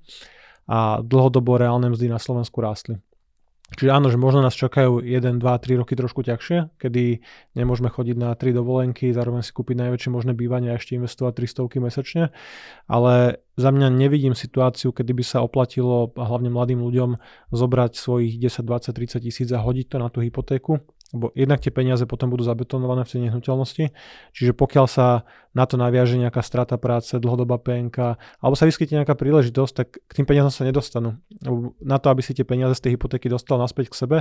a 0.68 1.00
dlhodobo 1.02 1.56
reálne 1.56 1.90
mzdy 1.90 2.12
na 2.12 2.20
Slovensku 2.20 2.60
rástli. 2.60 3.00
Čiže 3.68 3.92
áno, 3.92 4.08
že 4.08 4.16
možno 4.16 4.40
nás 4.40 4.56
čakajú 4.56 5.04
1, 5.04 5.44
2, 5.44 5.44
3 5.44 5.82
roky 5.84 6.00
trošku 6.00 6.24
ťažšie, 6.24 6.80
kedy 6.80 7.20
nemôžeme 7.52 7.92
chodiť 7.92 8.16
na 8.16 8.32
3 8.32 8.56
dovolenky, 8.56 9.12
zároveň 9.12 9.44
si 9.44 9.52
kúpiť 9.52 9.76
najväčšie 9.84 10.08
možné 10.08 10.32
bývanie 10.32 10.72
a 10.72 10.80
ešte 10.80 10.96
investovať 10.96 11.44
300 11.68 11.84
mesačne, 11.84 12.24
ale 12.88 13.44
za 13.60 13.70
mňa 13.76 13.92
nevidím 13.92 14.40
situáciu, 14.40 14.96
kedy 14.96 15.12
by 15.12 15.24
sa 15.28 15.44
oplatilo 15.44 16.16
hlavne 16.16 16.48
mladým 16.48 16.80
ľuďom 16.80 17.20
zobrať 17.52 18.00
svojich 18.00 18.40
10, 18.40 18.64
20, 18.64 19.20
30 19.20 19.20
tisíc 19.20 19.50
a 19.52 19.60
hodiť 19.60 19.86
to 19.92 19.98
na 20.00 20.08
tú 20.08 20.24
hypotéku, 20.24 20.80
lebo 21.12 21.36
jednak 21.36 21.60
tie 21.60 21.72
peniaze 21.72 22.08
potom 22.08 22.32
budú 22.32 22.48
zabetonované 22.48 23.04
v 23.04 23.12
tej 23.12 23.22
nehnuteľnosti, 23.28 23.86
čiže 24.32 24.52
pokiaľ 24.56 24.86
sa 24.88 25.28
na 25.58 25.66
to 25.66 25.82
naviaže 25.82 26.22
nejaká 26.22 26.46
strata 26.46 26.78
práce, 26.78 27.18
dlhodobá 27.18 27.58
PNK, 27.58 27.98
alebo 28.38 28.54
sa 28.54 28.70
vyskytne 28.70 29.02
nejaká 29.02 29.18
príležitosť, 29.18 29.74
tak 29.74 29.98
k 29.98 30.12
tým 30.14 30.30
peniazom 30.30 30.54
sa 30.54 30.62
nedostanú. 30.62 31.18
Na 31.82 31.98
to, 31.98 32.14
aby 32.14 32.22
si 32.22 32.38
tie 32.38 32.46
peniaze 32.46 32.78
z 32.78 32.86
tej 32.86 32.92
hypotéky 32.94 33.26
dostal 33.26 33.58
naspäť 33.58 33.90
k 33.90 33.96
sebe, 33.98 34.18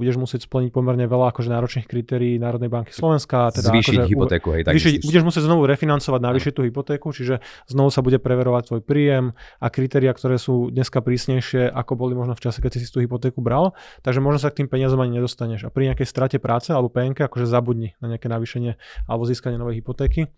budeš 0.00 0.16
musieť 0.16 0.48
splniť 0.48 0.72
pomerne 0.72 1.04
veľa 1.04 1.36
akože 1.36 1.52
náročných 1.52 1.84
kritérií 1.84 2.40
Národnej 2.40 2.72
banky 2.72 2.96
Slovenska. 2.96 3.52
Teda 3.52 3.68
zvýšiť 3.68 4.00
akože, 4.00 4.08
hypotéku, 4.08 4.48
hej, 4.56 4.62
tak 4.64 4.72
zvýšiť, 4.72 5.04
budeš 5.04 5.22
musieť 5.28 5.42
znovu 5.44 5.68
refinancovať, 5.68 6.20
navýšiť 6.24 6.52
tú 6.56 6.62
hypotéku, 6.64 7.12
čiže 7.12 7.44
znovu 7.68 7.92
sa 7.92 8.00
bude 8.00 8.16
preverovať 8.16 8.72
tvoj 8.72 8.80
príjem 8.80 9.36
a 9.60 9.66
kritéria, 9.68 10.16
ktoré 10.16 10.40
sú 10.40 10.72
dneska 10.72 11.04
prísnejšie, 11.04 11.68
ako 11.68 11.92
boli 12.00 12.16
možno 12.16 12.32
v 12.32 12.40
čase, 12.48 12.64
keď 12.64 12.80
si 12.80 12.88
tú 12.88 13.04
hypotéku 13.04 13.44
bral, 13.44 13.76
takže 14.00 14.24
možno 14.24 14.40
sa 14.40 14.48
k 14.48 14.64
tým 14.64 14.72
peniazom 14.72 15.02
ani 15.04 15.20
nedostaneš. 15.20 15.68
A 15.68 15.74
pri 15.74 15.92
nejakej 15.92 16.08
strate 16.08 16.38
práce 16.40 16.72
alebo 16.72 16.88
PNK 16.88 17.28
akože 17.28 17.44
zabudni 17.44 17.98
na 17.98 18.14
nejaké 18.14 18.30
navýšenie 18.30 18.78
alebo 19.10 19.26
získanie 19.26 19.58
novej 19.58 19.82
hypotéky. 19.82 20.30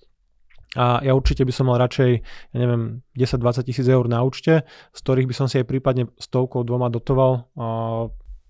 A 0.72 1.04
ja 1.04 1.12
určite 1.12 1.44
by 1.44 1.52
som 1.52 1.68
mal 1.68 1.76
radšej, 1.76 2.10
ja 2.24 2.58
neviem, 2.58 3.04
10-20 3.12 3.68
tisíc 3.68 3.84
eur 3.84 4.08
na 4.08 4.24
účte, 4.24 4.64
z 4.64 4.98
ktorých 5.04 5.28
by 5.28 5.34
som 5.36 5.46
si 5.46 5.60
aj 5.60 5.68
prípadne 5.68 6.08
stovkou, 6.16 6.64
dvoma 6.64 6.88
dotoval 6.88 7.52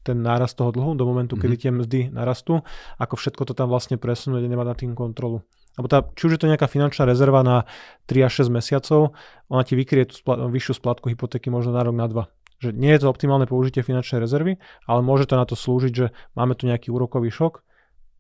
ten 0.03 0.19
nárast 0.19 0.59
toho 0.59 0.71
dlhu 0.71 0.99
do 0.99 1.07
momentu, 1.07 1.35
mm-hmm. 1.35 1.43
kedy 1.43 1.55
tie 1.59 1.71
mzdy 1.71 2.01
narastú, 2.15 2.63
ako 2.99 3.15
všetko 3.19 3.43
to 3.51 3.55
tam 3.55 3.71
vlastne 3.71 3.99
presunúť 3.99 4.47
a 4.47 4.51
nemať 4.51 4.67
na 4.67 4.77
tým 4.79 4.93
kontrolu. 4.95 5.43
Lebo 5.79 5.87
tá, 5.89 6.05
či 6.15 6.29
už 6.29 6.37
je 6.37 6.41
to 6.43 6.51
nejaká 6.51 6.69
finančná 6.69 7.09
rezerva 7.09 7.41
na 7.41 7.65
3 8.11 8.29
až 8.29 8.45
6 8.45 8.53
mesiacov, 8.53 9.17
ona 9.49 9.63
ti 9.65 9.73
vykrie 9.73 10.05
tú 10.05 10.21
spla- 10.21 10.47
vyššiu 10.51 10.79
splatku 10.79 11.09
hypotéky 11.09 11.49
možno 11.49 11.73
na 11.73 11.83
rok, 11.87 11.95
na 11.97 12.07
dva. 12.11 12.25
Že 12.61 12.77
nie 12.77 12.93
je 12.93 13.03
to 13.03 13.11
optimálne 13.11 13.49
použitie 13.49 13.81
finančnej 13.81 14.21
rezervy, 14.21 14.61
ale 14.85 15.01
môže 15.01 15.27
to 15.27 15.35
na 15.35 15.49
to 15.49 15.57
slúžiť, 15.57 15.93
že 15.97 16.07
máme 16.37 16.55
tu 16.55 16.69
nejaký 16.69 16.93
úrokový 16.93 17.33
šok, 17.33 17.65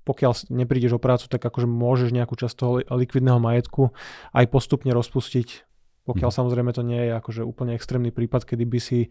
pokiaľ 0.02 0.50
neprídeš 0.50 0.98
o 0.98 1.02
prácu, 1.02 1.30
tak 1.30 1.42
akože 1.42 1.66
môžeš 1.70 2.10
nejakú 2.10 2.34
časť 2.34 2.54
toho 2.54 2.72
likvidného 2.86 3.38
majetku 3.38 3.94
aj 4.34 4.44
postupne 4.50 4.90
rozpustiť 4.90 5.72
pokiaľ 6.02 6.30
mm. 6.34 6.36
samozrejme 6.36 6.70
to 6.74 6.82
nie 6.82 6.98
je 6.98 7.12
akože 7.14 7.42
úplne 7.46 7.78
extrémny 7.78 8.10
prípad, 8.10 8.42
kedy 8.42 8.64
by 8.66 8.78
si, 8.82 9.06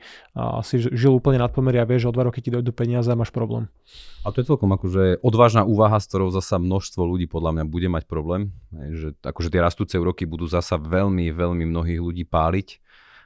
si 0.68 0.76
žil 0.76 1.16
úplne 1.16 1.40
nad 1.40 1.52
pomery 1.56 1.80
a 1.80 1.88
vieš, 1.88 2.08
že 2.08 2.10
o 2.12 2.16
dva 2.16 2.28
roky 2.28 2.44
ti 2.44 2.52
dojdu 2.52 2.76
peniaze 2.76 3.08
a 3.08 3.16
máš 3.16 3.32
problém. 3.32 3.72
A 4.28 4.36
to 4.36 4.44
je 4.44 4.48
celkom 4.52 4.68
akože 4.76 5.24
odvážna 5.24 5.64
úvaha, 5.64 6.04
s 6.04 6.12
ktorou 6.12 6.36
zasa 6.36 6.60
množstvo 6.60 7.08
ľudí 7.08 7.32
podľa 7.32 7.56
mňa 7.56 7.66
bude 7.72 7.88
mať 7.88 8.04
problém. 8.12 8.52
Že 8.76 9.16
akože 9.24 9.50
tie 9.50 9.62
rastúce 9.64 9.96
úroky 9.96 10.28
budú 10.28 10.52
zasa 10.52 10.76
veľmi, 10.76 11.32
veľmi 11.32 11.64
mnohých 11.64 12.00
ľudí 12.04 12.28
páliť 12.28 12.81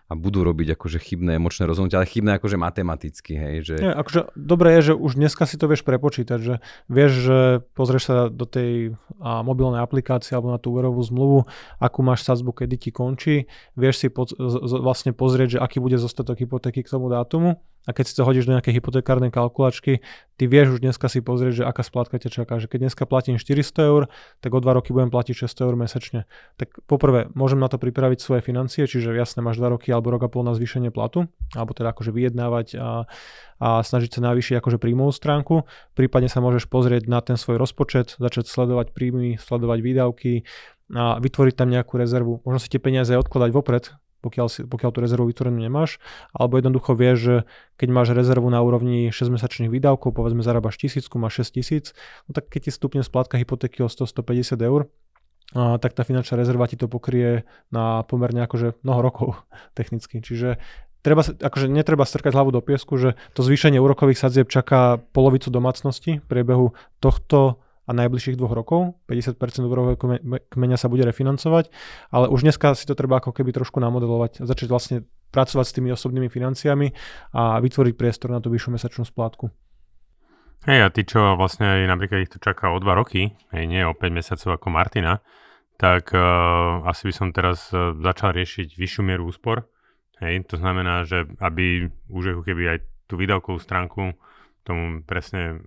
a 0.06 0.14
budú 0.14 0.46
robiť 0.46 0.78
akože 0.78 1.02
chybné 1.02 1.42
emočné 1.42 1.66
rozhodnutia, 1.66 1.98
ale 1.98 2.06
chybné 2.06 2.38
akože 2.38 2.62
matematicky, 2.62 3.34
hej. 3.34 3.56
Že... 3.66 3.76
Nie, 3.82 3.94
akože 3.98 4.38
dobré 4.38 4.78
je, 4.78 4.92
že 4.92 4.94
už 4.94 5.18
dneska 5.18 5.50
si 5.50 5.58
to 5.58 5.66
vieš 5.66 5.82
prepočítať, 5.82 6.40
že 6.40 6.56
vieš, 6.86 7.12
že 7.26 7.40
pozrieš 7.74 8.04
sa 8.06 8.16
do 8.30 8.46
tej 8.46 8.94
a, 9.18 9.42
mobilnej 9.42 9.82
aplikácie 9.82 10.38
alebo 10.38 10.54
na 10.54 10.62
tú 10.62 10.78
úverovú 10.78 11.02
zmluvu, 11.02 11.50
akú 11.82 12.06
máš 12.06 12.22
sadzbu, 12.22 12.54
kedy 12.54 12.76
ti 12.78 12.90
končí, 12.94 13.50
vieš 13.74 14.06
si 14.06 14.08
po, 14.14 14.30
z, 14.30 14.38
z, 14.38 14.74
vlastne 14.78 15.10
pozrieť, 15.10 15.58
že 15.58 15.60
aký 15.62 15.82
bude 15.82 15.98
zostatok 15.98 16.38
hypotéky 16.38 16.86
k 16.86 16.92
tomu 16.94 17.10
dátumu 17.10 17.58
a 17.86 17.94
keď 17.94 18.06
si 18.10 18.13
to 18.18 18.25
hodíš 18.25 18.50
do 18.50 18.54
nejakej 18.58 18.82
hypotekárnej 18.82 19.30
kalkulačky, 19.30 20.01
ty 20.36 20.44
vieš 20.50 20.77
už 20.77 20.80
dneska 20.82 21.06
si 21.06 21.22
pozrieť, 21.22 21.62
že 21.62 21.63
aká 21.63 21.86
splátka 21.86 22.18
ťa 22.18 22.30
čaká. 22.34 22.58
Že 22.58 22.68
keď 22.68 22.80
dneska 22.89 23.04
platím 23.06 23.38
400 23.38 23.92
eur, 23.94 24.01
tak 24.42 24.51
o 24.51 24.60
2 24.60 24.77
roky 24.77 24.89
budem 24.92 25.13
platiť 25.13 25.46
600 25.46 25.65
eur 25.70 25.75
mesačne. 25.77 26.20
Tak 26.58 26.82
poprvé, 26.89 27.30
môžem 27.38 27.62
na 27.62 27.70
to 27.70 27.77
pripraviť 27.77 28.20
svoje 28.20 28.42
financie, 28.42 28.89
čiže 28.89 29.13
jasne 29.13 29.46
máš 29.46 29.62
2 29.62 29.77
roky 29.77 29.94
alebo 29.94 30.10
rok 30.10 30.25
a 30.25 30.30
pol 30.30 30.42
na 30.42 30.58
zvýšenie 30.58 30.89
platu, 30.89 31.30
alebo 31.54 31.72
teda 31.77 31.94
akože 31.94 32.10
vyjednávať 32.10 32.68
a, 32.75 33.06
a 33.62 33.68
snažiť 33.86 34.18
sa 34.18 34.22
navýšiť 34.34 34.60
akože 34.60 34.82
príjmovú 34.82 35.13
stránku. 35.13 35.70
Prípadne 35.94 36.27
sa 36.27 36.42
môžeš 36.42 36.65
pozrieť 36.65 37.06
na 37.06 37.22
ten 37.22 37.38
svoj 37.38 37.62
rozpočet, 37.62 38.18
začať 38.18 38.50
sledovať 38.50 38.92
príjmy, 38.92 39.38
sledovať 39.38 39.80
výdavky, 39.86 40.34
a 40.94 41.18
vytvoriť 41.18 41.56
tam 41.58 41.74
nejakú 41.74 41.98
rezervu. 41.98 42.46
Možno 42.46 42.62
si 42.62 42.70
tie 42.70 42.77
peniaze 42.77 43.10
odkladať 43.18 43.50
vopred, 43.50 43.89
pokiaľ, 44.25 44.48
si, 44.50 44.65
pokiaľ 44.65 44.89
tú 44.89 45.00
rezervu 45.05 45.29
vytvorenú 45.29 45.62
nemáš, 45.62 46.01
alebo 46.34 46.58
jednoducho 46.58 46.98
vieš, 46.98 47.17
že 47.22 47.36
keď 47.77 47.89
máš 47.94 48.17
rezervu 48.17 48.50
na 48.50 48.65
úrovni 48.65 49.13
6-mesačných 49.13 49.70
výdavkov, 49.70 50.17
povedzme 50.17 50.41
zarábaš 50.41 50.82
tisícku, 50.82 51.22
máš 51.22 51.46
6 51.46 51.58
tisíc, 51.62 51.86
no 52.25 52.34
tak 52.34 52.50
keď 52.50 52.67
ti 52.67 52.72
stupne 52.74 53.01
splátka 53.05 53.38
hypotéky 53.38 53.86
o 53.86 53.89
100-150 53.89 54.58
eur, 54.65 54.89
a, 55.53 55.77
tak 55.77 55.94
tá 55.94 56.01
finančná 56.01 56.41
rezerva 56.41 56.65
ti 56.65 56.74
to 56.74 56.89
pokrie 56.89 57.46
na 57.70 58.01
pomerne 58.10 58.41
akože 58.50 58.82
mnoho 58.82 59.00
rokov 59.05 59.29
technicky. 59.77 60.17
Čiže 60.25 60.58
treba, 61.05 61.22
akože 61.22 61.70
netreba 61.70 62.01
strkať 62.01 62.34
hlavu 62.34 62.50
do 62.50 62.65
piesku, 62.65 62.98
že 62.98 63.13
to 63.38 63.46
zvýšenie 63.46 63.77
úrokových 63.77 64.17
sadzieb 64.17 64.50
čaká 64.50 64.98
polovicu 65.13 65.53
domácnosti 65.53 66.17
v 66.17 66.25
priebehu 66.25 66.74
tohto 66.98 67.62
a 67.86 67.92
najbližších 67.94 68.38
dvoch 68.38 68.54
rokov. 68.54 68.98
50% 69.06 69.38
úverového 69.65 69.98
kmeňa 70.50 70.77
sa 70.77 70.89
bude 70.89 71.06
refinancovať, 71.06 71.70
ale 72.10 72.30
už 72.34 72.42
dneska 72.42 72.74
si 72.74 72.89
to 72.89 72.98
treba 72.98 73.22
ako 73.22 73.32
keby 73.32 73.54
trošku 73.54 73.77
namodelovať, 73.77 74.42
začať 74.42 74.68
vlastne 74.70 74.98
pracovať 75.30 75.65
s 75.65 75.75
tými 75.75 75.89
osobnými 75.94 76.30
financiami 76.30 76.96
a 77.36 77.62
vytvoriť 77.62 77.94
priestor 77.94 78.34
na 78.34 78.42
tú 78.42 78.50
vyššiu 78.50 78.72
mesačnú 78.74 79.04
splátku. 79.06 79.54
Hej, 80.65 80.80
a 80.82 80.89
ty, 80.89 81.06
čo 81.06 81.38
vlastne 81.38 81.86
napríklad 81.86 82.25
ich 82.25 82.34
to 82.34 82.42
čaká 82.42 82.74
o 82.74 82.82
2 82.82 82.89
roky, 82.98 83.38
hej, 83.54 83.63
nie 83.70 83.86
o 83.86 83.94
5 83.94 84.01
mesiacov 84.10 84.58
ako 84.58 84.68
Martina, 84.74 85.22
tak 85.77 86.10
uh, 86.15 86.82
asi 86.89 87.12
by 87.12 87.13
som 87.13 87.30
teraz 87.30 87.70
uh, 87.70 87.94
začal 88.01 88.34
riešiť 88.34 88.74
vyššiu 88.74 89.01
mieru 89.06 89.30
úspor. 89.30 89.70
Hej, 90.18 90.48
to 90.50 90.58
znamená, 90.58 91.06
že 91.06 91.27
aby 91.38 91.92
už 92.10 92.39
ako 92.39 92.42
keby 92.48 92.63
aj 92.72 92.77
tú 93.06 93.20
výdavkovú 93.20 93.62
stránku 93.62 94.18
tomu 94.65 95.06
presne 95.06 95.62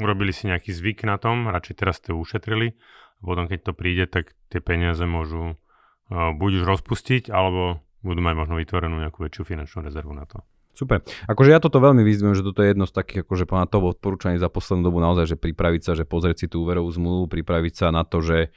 urobili 0.00 0.32
si 0.32 0.48
nejaký 0.48 0.72
zvyk 0.72 1.04
na 1.04 1.20
tom, 1.20 1.50
radšej 1.50 1.74
teraz 1.76 2.00
to 2.00 2.16
ušetrili 2.16 2.78
a 3.18 3.22
potom 3.22 3.46
keď 3.46 3.60
to 3.68 3.72
príde, 3.76 4.04
tak 4.08 4.32
tie 4.48 4.58
peniaze 4.62 5.02
môžu 5.04 5.54
uh, 5.54 6.32
buď 6.34 6.62
už 6.62 6.64
rozpustiť, 6.64 7.28
alebo 7.28 7.84
budú 8.02 8.20
mať 8.20 8.34
možno 8.34 8.54
vytvorenú 8.58 8.98
nejakú 8.98 9.22
väčšiu 9.22 9.42
finančnú 9.46 9.86
rezervu 9.86 10.10
na 10.12 10.26
to. 10.26 10.42
Super. 10.72 11.04
Akože 11.28 11.52
ja 11.52 11.60
toto 11.60 11.84
veľmi 11.84 12.00
vyzdvujem, 12.00 12.32
že 12.32 12.46
toto 12.48 12.64
je 12.64 12.72
jedno 12.72 12.88
z 12.88 12.96
takých 12.96 13.28
akože 13.28 13.44
to 13.44 13.78
odporúčaní 13.78 14.40
za 14.40 14.48
poslednú 14.48 14.88
dobu 14.88 15.04
naozaj, 15.04 15.36
že 15.36 15.36
pripraviť 15.36 15.82
sa, 15.84 15.92
že 15.92 16.08
pozrieť 16.08 16.36
si 16.44 16.46
tú 16.48 16.64
úverovú 16.64 16.88
zmluvu, 16.88 17.28
pripraviť 17.28 17.74
sa 17.76 17.86
na 17.92 18.08
to, 18.08 18.24
že 18.24 18.48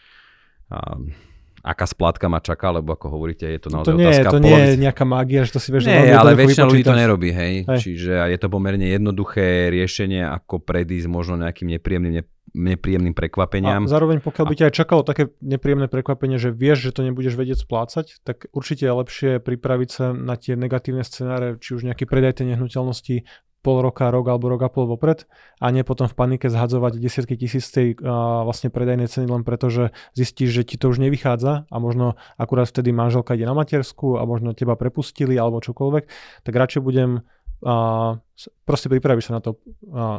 a, 0.71 0.95
aká 1.65 1.89
splátka 1.89 2.29
ma 2.29 2.37
čaká, 2.37 2.69
lebo 2.69 2.93
ako 2.93 3.09
hovoríte, 3.09 3.49
je 3.49 3.57
to 3.57 3.73
naozaj 3.73 3.89
to 3.89 3.97
nie, 3.97 4.05
otázka. 4.13 4.29
To 4.29 4.39
nie 4.39 4.59
je 4.61 4.73
nejaká 4.77 5.03
mágia, 5.09 5.41
že 5.41 5.57
to 5.57 5.59
si 5.59 5.73
vieš 5.73 5.89
Nie, 5.89 6.13
ale 6.13 6.37
väčšina 6.37 6.69
ľudí 6.69 6.85
to 6.85 6.93
nerobí, 6.93 7.33
hej. 7.33 7.65
hej. 7.65 7.79
Čiže 7.81 8.29
je 8.29 8.37
to 8.37 8.47
pomerne 8.53 8.85
jednoduché 8.85 9.73
riešenie, 9.73 10.21
ako 10.21 10.61
predísť 10.61 11.09
možno 11.09 11.41
nejakým 11.41 11.73
nepríjemným 11.73 12.21
nepríjemným 12.55 13.11
prekvapeniam. 13.11 13.83
A 13.83 13.91
zároveň 13.91 14.23
pokiaľ 14.23 14.45
by 14.47 14.55
ťa 14.55 14.65
aj 14.71 14.73
čakalo 14.73 15.01
také 15.03 15.27
nepríjemné 15.43 15.91
prekvapenie, 15.91 16.39
že 16.39 16.55
vieš, 16.55 16.87
že 16.87 16.91
to 16.95 17.01
nebudeš 17.03 17.35
vedieť 17.35 17.67
splácať, 17.67 18.23
tak 18.23 18.47
určite 18.55 18.87
je 18.87 18.93
lepšie 18.95 19.31
pripraviť 19.43 19.89
sa 19.91 20.15
na 20.15 20.39
tie 20.39 20.55
negatívne 20.55 21.03
scenáre, 21.03 21.59
či 21.59 21.75
už 21.75 21.83
nejaký 21.83 22.07
predaj 22.07 22.39
tej 22.39 22.55
nehnuteľnosti 22.55 23.27
pol 23.65 23.81
roka, 23.81 24.13
rok 24.13 24.29
alebo 24.29 24.53
rok 24.53 24.61
a 24.61 24.69
pol 24.69 24.85
vopred 24.85 25.25
a 25.57 25.73
nie 25.73 25.81
potom 25.81 26.05
v 26.05 26.13
panike 26.13 26.45
zhadzovať 26.45 27.01
desiatky 27.01 27.33
tisíc 27.33 27.65
tej 27.73 27.97
uh, 27.97 28.45
vlastne 28.45 28.69
predajnej 28.69 29.09
ceny 29.09 29.25
len 29.25 29.41
preto, 29.41 29.73
že 29.73 29.89
zistíš, 30.13 30.61
že 30.61 30.63
ti 30.69 30.77
to 30.77 30.93
už 30.93 31.01
nevychádza 31.01 31.65
a 31.65 31.75
možno 31.81 32.13
akurát 32.37 32.69
vtedy 32.69 32.93
manželka 32.93 33.33
ide 33.33 33.49
na 33.49 33.57
matersku 33.57 34.21
a 34.21 34.29
možno 34.29 34.53
teba 34.53 34.77
prepustili 34.77 35.33
alebo 35.33 35.65
čokoľvek, 35.65 36.03
tak 36.45 36.53
radšej 36.53 36.81
budem 36.85 37.25
a 37.65 38.19
proste 38.67 38.91
pripravíš 38.91 39.31
sa 39.31 39.39
na 39.39 39.41
to, 39.41 39.55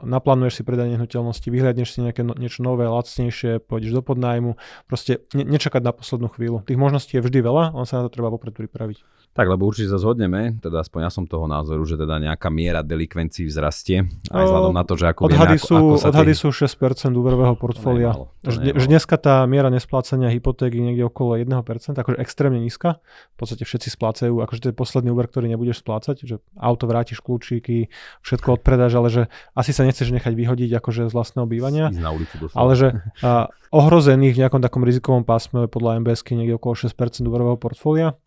naplánuješ 0.04 0.60
si 0.60 0.62
predanie 0.64 0.96
nehnuteľnosti, 0.96 1.44
vyhľadneš 1.44 1.88
si 1.92 1.98
nejaké 2.00 2.24
no, 2.24 2.32
niečo 2.32 2.64
nové, 2.64 2.88
lacnejšie, 2.88 3.60
pôjdeš 3.68 3.92
do 3.92 4.00
podnájmu, 4.00 4.56
proste 4.88 5.28
ne, 5.36 5.44
nečakať 5.44 5.84
na 5.84 5.92
poslednú 5.92 6.32
chvíľu. 6.32 6.64
Tých 6.64 6.80
možností 6.80 7.20
je 7.20 7.22
vždy 7.24 7.44
veľa, 7.44 7.76
on 7.76 7.84
sa 7.84 8.00
na 8.00 8.08
to 8.08 8.10
treba 8.16 8.32
vopred 8.32 8.56
pripraviť. 8.56 9.04
Tak, 9.36 9.52
lebo 9.52 9.68
určite 9.68 9.92
sa 9.92 10.00
zhodneme, 10.00 10.56
teda 10.64 10.80
aspoň 10.80 11.00
ja 11.04 11.10
som 11.12 11.28
toho 11.28 11.44
názoru, 11.44 11.84
že 11.84 12.00
teda 12.00 12.16
nejaká 12.16 12.48
miera 12.48 12.80
delikvencií 12.80 13.44
vzrastie, 13.44 14.08
aj 14.32 14.44
vzhľadom 14.48 14.72
na 14.72 14.84
to, 14.88 14.96
že 14.96 15.12
ako 15.12 15.28
odhady 15.28 15.60
vieme, 15.60 15.68
sú, 15.68 15.74
ako, 15.76 15.84
ako 15.92 16.00
sa 16.00 16.08
odhady 16.08 16.32
tých... 16.32 16.40
sú 16.40 16.48
6% 16.56 17.12
úverového 17.12 17.54
portfólia. 17.60 18.16
Že 18.48 18.88
dneska 18.88 19.20
tá 19.20 19.44
miera 19.44 19.68
nesplácania 19.68 20.32
hypotéky 20.32 20.80
niekde 20.80 21.04
okolo 21.04 21.36
1%, 21.36 21.52
akože 22.00 22.16
extrémne 22.16 22.64
nízka. 22.64 22.96
V 23.36 23.44
podstate 23.44 23.68
všetci 23.68 23.92
splácajú, 23.92 24.40
akože 24.40 24.60
to 24.64 24.68
je 24.72 24.74
posledný 24.74 25.12
úver, 25.12 25.28
ktorý 25.28 25.52
nebudeš 25.52 25.84
splácať, 25.84 26.16
že 26.24 26.40
auto 26.56 26.88
vrátiš, 26.88 27.20
kľúčiky, 27.20 27.92
všetko 28.22 28.60
odpredáš, 28.60 28.92
ale 28.96 29.08
že 29.08 29.22
asi 29.56 29.70
sa 29.70 29.86
nechceš 29.86 30.12
nechať 30.12 30.32
vyhodiť 30.32 30.70
akože 30.78 31.08
z 31.08 31.12
vlastného 31.12 31.46
bývania. 31.48 31.90
na 31.90 32.12
ulicu 32.12 32.50
ale 32.52 32.72
že 32.74 32.88
a, 33.22 33.50
ohrozených 33.70 34.34
v 34.36 34.40
nejakom 34.46 34.60
takom 34.62 34.82
rizikovom 34.84 35.22
pásme 35.26 35.66
podľa 35.66 36.02
MBSky 36.04 36.38
niekde 36.38 36.58
okolo 36.58 36.76
6% 36.76 36.92
úverového 37.26 37.58
portfólia 37.58 38.18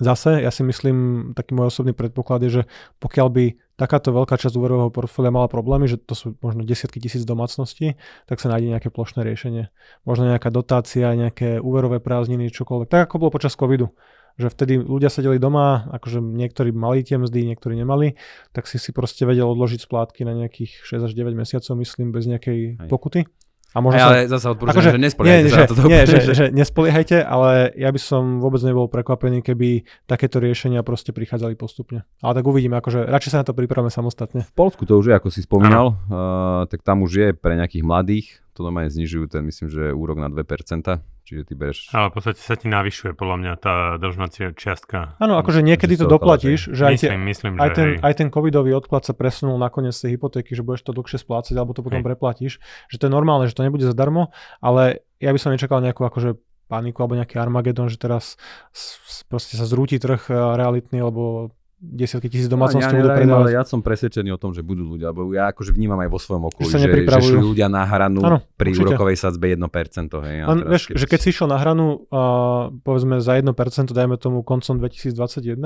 Zase, 0.00 0.40
ja 0.40 0.48
si 0.48 0.64
myslím, 0.64 1.30
taký 1.36 1.52
môj 1.52 1.68
osobný 1.68 1.92
predpoklad 1.92 2.40
je, 2.48 2.50
že 2.50 2.62
pokiaľ 3.04 3.28
by 3.28 3.44
takáto 3.76 4.16
veľká 4.16 4.40
časť 4.40 4.56
úverového 4.56 4.88
portfólia 4.88 5.28
mala 5.28 5.44
problémy, 5.44 5.92
že 5.92 6.00
to 6.00 6.16
sú 6.16 6.26
možno 6.40 6.64
desiatky 6.64 7.04
tisíc 7.04 7.26
domácností, 7.28 8.00
tak 8.24 8.40
sa 8.40 8.48
nájde 8.48 8.72
nejaké 8.72 8.88
plošné 8.88 9.20
riešenie. 9.26 9.68
Možno 10.08 10.32
nejaká 10.32 10.48
dotácia, 10.48 11.12
nejaké 11.12 11.60
úverové 11.60 12.00
prázdniny, 12.00 12.48
čokoľvek. 12.48 12.88
Tak 12.88 13.00
ako 13.12 13.28
bolo 13.28 13.36
počas 13.36 13.52
covidu 13.52 13.92
že 14.36 14.52
vtedy 14.52 14.78
ľudia 14.78 15.08
sedeli 15.08 15.40
doma, 15.40 15.88
akože 15.90 16.20
niektorí 16.20 16.70
mali 16.70 17.02
tie 17.02 17.16
mzdy, 17.16 17.54
niektorí 17.54 17.74
nemali, 17.74 18.14
tak 18.54 18.68
si 18.68 18.76
si 18.76 18.94
proste 18.94 19.24
vedel 19.24 19.48
odložiť 19.48 19.86
splátky 19.86 20.22
na 20.28 20.36
nejakých 20.36 20.84
6 20.84 21.08
až 21.08 21.12
9 21.16 21.34
mesiacov, 21.34 21.72
myslím, 21.80 22.12
bez 22.14 22.28
nejakej 22.28 22.86
pokuty. 22.86 23.26
A 23.70 23.78
možno 23.78 24.02
ale 24.02 24.26
sa... 24.26 24.34
zase 24.38 24.46
odporúčam, 24.50 24.82
akože, 24.82 24.90
že 24.98 25.00
nespoliehajte 25.00 25.46
nie, 25.46 25.54
sa 25.54 25.62
že, 25.62 25.68
toto. 25.70 25.82
Nie, 25.86 26.02
že, 26.02 26.18
že, 26.34 26.46
nespoliehajte, 26.50 27.22
ale 27.22 27.70
ja 27.78 27.94
by 27.94 28.00
som 28.02 28.42
vôbec 28.42 28.58
nebol 28.66 28.90
prekvapený, 28.90 29.46
keby 29.46 29.86
takéto 30.10 30.42
riešenia 30.42 30.82
proste 30.82 31.14
prichádzali 31.14 31.54
postupne. 31.54 32.02
Ale 32.18 32.42
tak 32.42 32.44
uvidíme, 32.50 32.74
akože 32.82 33.06
radšej 33.06 33.30
sa 33.30 33.38
na 33.42 33.46
to 33.46 33.54
pripravíme 33.54 33.86
samostatne. 33.86 34.42
V 34.42 34.54
Polsku 34.58 34.82
to 34.90 34.98
už 34.98 35.06
je, 35.06 35.14
ako 35.14 35.30
si 35.30 35.46
spomínal, 35.46 35.94
uh, 36.10 36.66
tak 36.66 36.82
tam 36.82 37.06
už 37.06 37.12
je 37.14 37.28
pre 37.30 37.54
nejakých 37.54 37.86
mladých, 37.86 38.42
to 38.60 38.68
normálne 38.68 38.92
znižujú 38.92 39.32
ten, 39.32 39.48
myslím, 39.48 39.72
že 39.72 39.96
úrok 39.96 40.20
na 40.20 40.28
2%, 40.28 40.44
čiže 41.24 41.42
ty 41.48 41.52
bereš... 41.56 41.88
Ale 41.96 42.12
v 42.12 42.20
podstate 42.20 42.44
sa 42.44 42.60
ti 42.60 42.68
navyšuje 42.68 43.16
podľa 43.16 43.36
mňa 43.40 43.52
tá 43.56 43.96
držnacia 43.96 44.52
čiastka. 44.52 45.16
Áno, 45.16 45.40
akože 45.40 45.64
niekedy 45.64 45.96
to 45.96 46.04
doplatíš, 46.04 46.68
že 46.76 46.92
aj, 46.92 46.94
tie, 47.00 47.16
myslím, 47.16 47.24
myslím, 47.32 47.52
aj, 47.56 47.72
že 47.72 47.72
ten, 47.72 47.88
hej. 47.88 47.96
aj 48.04 48.14
ten 48.20 48.28
covidový 48.28 48.76
odklad 48.76 49.08
sa 49.08 49.16
presunul 49.16 49.56
nakoniec 49.56 49.96
z 49.96 50.04
tej 50.04 50.10
hypotéky, 50.20 50.52
že 50.52 50.60
budeš 50.60 50.84
to 50.84 50.92
dlhšie 50.92 51.16
splácať 51.16 51.56
alebo 51.56 51.72
to 51.72 51.80
potom 51.80 52.04
hej. 52.04 52.08
preplatíš, 52.12 52.52
že 52.92 52.96
to 53.00 53.08
je 53.08 53.12
normálne, 53.16 53.48
že 53.48 53.56
to 53.56 53.64
nebude 53.64 53.88
zadarmo, 53.88 54.28
ale 54.60 55.00
ja 55.16 55.32
by 55.32 55.40
som 55.40 55.56
nečakal 55.56 55.80
nejakú 55.80 56.04
akože 56.04 56.36
paniku 56.70 57.02
alebo 57.02 57.18
nejaký 57.18 57.40
Armagedon, 57.40 57.90
že 57.90 57.98
teraz 57.98 58.38
proste 59.26 59.58
sa 59.58 59.66
zrúti 59.66 59.98
trh 59.98 60.30
eh, 60.30 60.36
realitný, 60.54 61.02
lebo 61.02 61.50
desiatky 61.80 62.28
tisíc 62.28 62.44
domácností 62.44 62.92
ja 62.92 63.00
budú 63.00 63.08
predávať. 63.08 63.40
ale 63.40 63.50
ja 63.56 63.64
som 63.64 63.80
presvedčený 63.80 64.36
o 64.36 64.38
tom, 64.38 64.52
že 64.52 64.60
budú 64.60 64.84
ľudia, 64.84 65.16
lebo 65.16 65.32
ja 65.32 65.48
akože 65.48 65.72
vnímam 65.72 65.96
aj 66.04 66.10
vo 66.12 66.20
svojom 66.20 66.44
okolí, 66.52 66.68
Že 66.68 66.92
že, 66.92 67.20
šli 67.24 67.40
ľudia 67.40 67.72
na 67.72 67.88
hranu 67.88 68.20
Áno, 68.20 68.38
pri 68.60 68.76
určite. 68.76 68.84
úrokovej 68.92 69.16
sadzbe 69.16 69.48
1%. 69.56 69.64
Hej, 70.20 70.36
Len, 70.44 70.58
teraz 70.60 70.68
vieš, 70.68 70.82
že 70.92 71.06
keď 71.08 71.18
si 71.24 71.28
išiel 71.32 71.48
na 71.48 71.56
hranu, 71.56 72.04
uh, 72.12 72.68
povedzme 72.84 73.24
za 73.24 73.40
1%, 73.40 73.48
dajme 73.96 74.20
tomu 74.20 74.44
koncom 74.44 74.76
2021, 74.76 75.56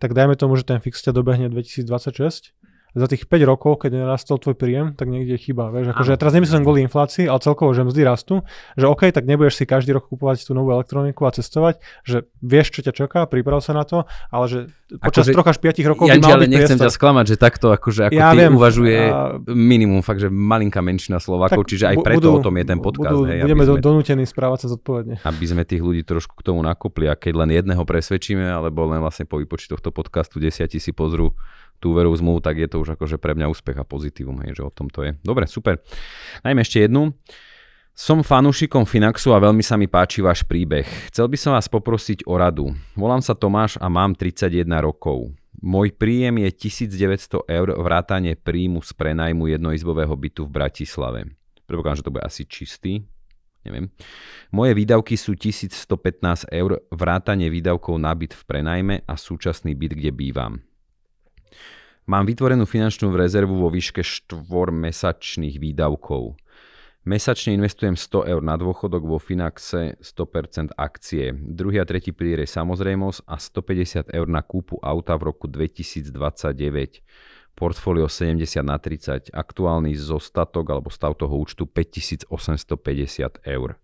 tak 0.00 0.10
dajme 0.16 0.34
tomu, 0.40 0.56
že 0.56 0.64
ten 0.64 0.80
fix 0.80 1.04
ťa 1.04 1.12
dobehne 1.12 1.52
2026, 1.52 2.56
za 2.92 3.06
tých 3.06 3.24
5 3.24 3.40
rokov, 3.46 3.80
keď 3.80 3.98
narastol 3.98 4.36
tvoj 4.36 4.52
príjem, 4.52 4.92
tak 4.92 5.08
niekde 5.08 5.34
je 5.34 5.42
chyba. 5.42 5.68
Vieš, 5.68 5.92
akože 5.92 6.10
ja 6.10 6.18
teraz 6.18 6.32
nemyslím 6.32 6.60
kvôli 6.60 6.80
inflácii, 6.82 7.24
ale 7.24 7.38
celkovo, 7.38 7.72
že 7.72 7.82
mzdy 7.82 8.02
rastú, 8.02 8.44
že 8.74 8.84
OK, 8.84 9.08
tak 9.08 9.24
nebudeš 9.24 9.56
si 9.56 9.64
každý 9.64 9.92
rok 9.92 10.06
kupovať 10.06 10.44
tú 10.44 10.52
novú 10.52 10.70
elektroniku 10.70 11.24
a 11.24 11.32
cestovať, 11.32 11.76
že 12.02 12.28
vieš, 12.38 12.68
čo 12.70 12.80
ťa 12.82 12.92
čaká, 12.94 13.24
priprav 13.24 13.58
sa 13.58 13.72
na 13.72 13.82
to, 13.82 14.04
ale 14.28 14.44
že 14.44 14.58
počas 14.98 15.24
Akože- 15.24 15.32
troch 15.32 15.48
až 15.48 15.58
5 15.58 15.88
rokov 15.88 16.04
by 16.04 16.10
Janči, 16.12 16.24
mal 16.26 16.36
ale 16.36 16.44
nechcem 16.46 16.76
priestor. 16.76 16.84
ťa 16.84 16.92
sklamať, 16.92 17.24
že 17.26 17.36
takto 17.36 17.66
akože 17.70 18.00
ako 18.06 18.14
Ja 18.14 18.28
ty 18.28 18.36
viem, 18.38 18.52
uvažuje 18.52 18.96
a- 19.02 19.40
minimum, 19.48 20.00
fakt, 20.00 20.20
že 20.20 20.28
malinká 20.28 20.80
menšina 20.80 21.16
Slovákov, 21.16 21.64
čiže 21.64 21.88
aj 21.88 21.96
preto 21.98 22.28
o 22.28 22.38
tom 22.38 22.52
je 22.54 22.64
ten 22.66 22.76
podcast. 22.76 23.16
Budú, 23.16 23.24
hej, 23.24 23.40
budeme 23.40 23.64
sme, 23.64 23.80
donútení 23.80 24.22
správať 24.22 24.58
sa 24.62 24.76
zodpovedne. 24.76 25.24
aby 25.24 25.44
sme 25.48 25.64
tých 25.64 25.80
ľudí 25.80 26.04
trošku 26.04 26.36
k 26.36 26.44
tomu 26.44 26.60
nakopli 26.60 27.08
a 27.08 27.16
keď 27.16 27.32
len 27.38 27.50
jedného 27.54 27.80
presvedčíme, 27.82 28.44
alebo 28.44 28.84
len 28.84 29.00
vlastne 29.00 29.24
po 29.24 29.40
výpočte 29.40 29.72
tohto 29.72 29.88
podcastu 29.88 30.36
desiati 30.36 30.76
si 30.76 30.92
pozrú 30.92 31.32
tú 31.82 31.98
úverovú 31.98 32.14
zmluvu, 32.14 32.38
tak 32.38 32.62
je 32.62 32.70
to 32.70 32.78
už 32.78 32.94
akože 32.94 33.18
pre 33.18 33.34
mňa 33.34 33.50
úspech 33.50 33.74
a 33.74 33.82
pozitívum, 33.82 34.38
hej, 34.46 34.54
že 34.54 34.62
o 34.62 34.70
tom 34.70 34.86
to 34.86 35.02
je. 35.02 35.18
Dobre, 35.26 35.50
super. 35.50 35.82
Najmä 36.46 36.62
ešte 36.62 36.86
jednu. 36.86 37.10
Som 37.92 38.24
fanúšikom 38.24 38.88
Finaxu 38.88 39.36
a 39.36 39.42
veľmi 39.42 39.60
sa 39.60 39.76
mi 39.76 39.84
páči 39.84 40.24
váš 40.24 40.46
príbeh. 40.48 40.88
Chcel 41.12 41.28
by 41.28 41.36
som 41.36 41.52
vás 41.52 41.68
poprosiť 41.68 42.24
o 42.24 42.40
radu. 42.40 42.72
Volám 42.96 43.20
sa 43.20 43.36
Tomáš 43.36 43.76
a 43.82 43.90
mám 43.92 44.16
31 44.16 44.64
rokov. 44.80 45.34
Môj 45.60 45.92
príjem 45.92 46.40
je 46.48 46.72
1900 46.72 47.44
eur 47.52 47.68
vrátane 47.76 48.32
príjmu 48.32 48.80
z 48.80 48.96
prenajmu 48.96 49.44
jednoizbového 49.52 50.14
bytu 50.16 50.48
v 50.48 50.54
Bratislave. 50.56 51.20
Predpokladám, 51.68 51.98
že 52.00 52.06
to 52.08 52.14
bude 52.16 52.24
asi 52.24 52.42
čistý. 52.48 53.04
Neviem. 53.62 53.92
Moje 54.50 54.72
výdavky 54.74 55.14
sú 55.14 55.36
1115 55.36 56.48
eur 56.50 56.82
vrátane 56.90 57.46
výdavkov 57.46 57.94
na 58.00 58.10
byt 58.16 58.34
v 58.34 58.42
prenajme 58.48 58.94
a 59.06 59.14
súčasný 59.14 59.76
byt, 59.76 59.92
kde 60.00 60.10
bývam. 60.10 60.64
Mám 62.02 62.26
vytvorenú 62.26 62.66
finančnú 62.66 63.14
rezervu 63.14 63.62
vo 63.62 63.70
výške 63.70 64.02
4-mesačných 64.02 65.62
výdavkov. 65.62 66.34
Mesačne 67.02 67.58
investujem 67.58 67.98
100 67.98 68.30
eur 68.30 68.42
na 68.46 68.54
dôchodok 68.54 69.02
vo 69.02 69.18
Finaxe 69.18 69.98
100% 69.98 70.70
akcie. 70.78 71.34
Druhý 71.34 71.82
a 71.82 71.86
tretí 71.86 72.14
pilier 72.14 72.46
je 72.46 72.54
samozrejmosť 72.54 73.26
a 73.26 73.42
150 73.42 74.14
eur 74.14 74.26
na 74.30 74.38
kúpu 74.38 74.78
auta 74.78 75.18
v 75.18 75.34
roku 75.34 75.50
2029. 75.50 76.14
Portfólio 77.58 78.06
70 78.06 78.62
na 78.62 78.78
30. 78.78 79.34
Aktuálny 79.34 79.98
zostatok 79.98 80.62
alebo 80.70 80.94
stav 80.94 81.18
toho 81.18 81.34
účtu 81.42 81.66
5850 81.66 82.30
eur. 83.50 83.74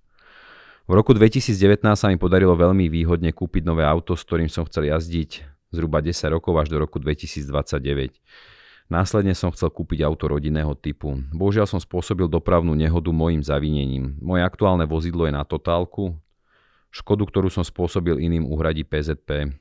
V 0.87 0.93
roku 0.95 1.11
2019 1.11 1.59
sa 1.99 2.07
mi 2.07 2.23
podarilo 2.23 2.55
veľmi 2.55 2.87
výhodne 2.87 3.35
kúpiť 3.35 3.67
nové 3.67 3.83
auto, 3.83 4.15
s 4.15 4.23
ktorým 4.23 4.47
som 4.47 4.63
chcel 4.63 4.95
jazdiť 4.95 5.58
zhruba 5.73 6.01
10 6.01 6.15
rokov 6.33 6.55
až 6.57 6.69
do 6.73 6.81
roku 6.81 7.01
2029. 7.01 8.21
Následne 8.89 9.37
som 9.37 9.53
chcel 9.53 9.69
kúpiť 9.69 10.01
auto 10.01 10.33
rodinného 10.33 10.73
typu. 10.73 11.21
Bohužiaľ 11.37 11.69
som 11.69 11.77
spôsobil 11.77 12.25
dopravnú 12.25 12.73
nehodu 12.73 13.13
mojim 13.13 13.45
zavinením. 13.45 14.17
Moje 14.17 14.41
aktuálne 14.41 14.89
vozidlo 14.89 15.29
je 15.29 15.37
na 15.37 15.45
totálku. 15.45 16.17
Škodu, 16.89 17.29
ktorú 17.29 17.53
som 17.53 17.61
spôsobil 17.61 18.17
iným, 18.17 18.49
uhradí 18.49 18.89
PZP. 18.89 19.53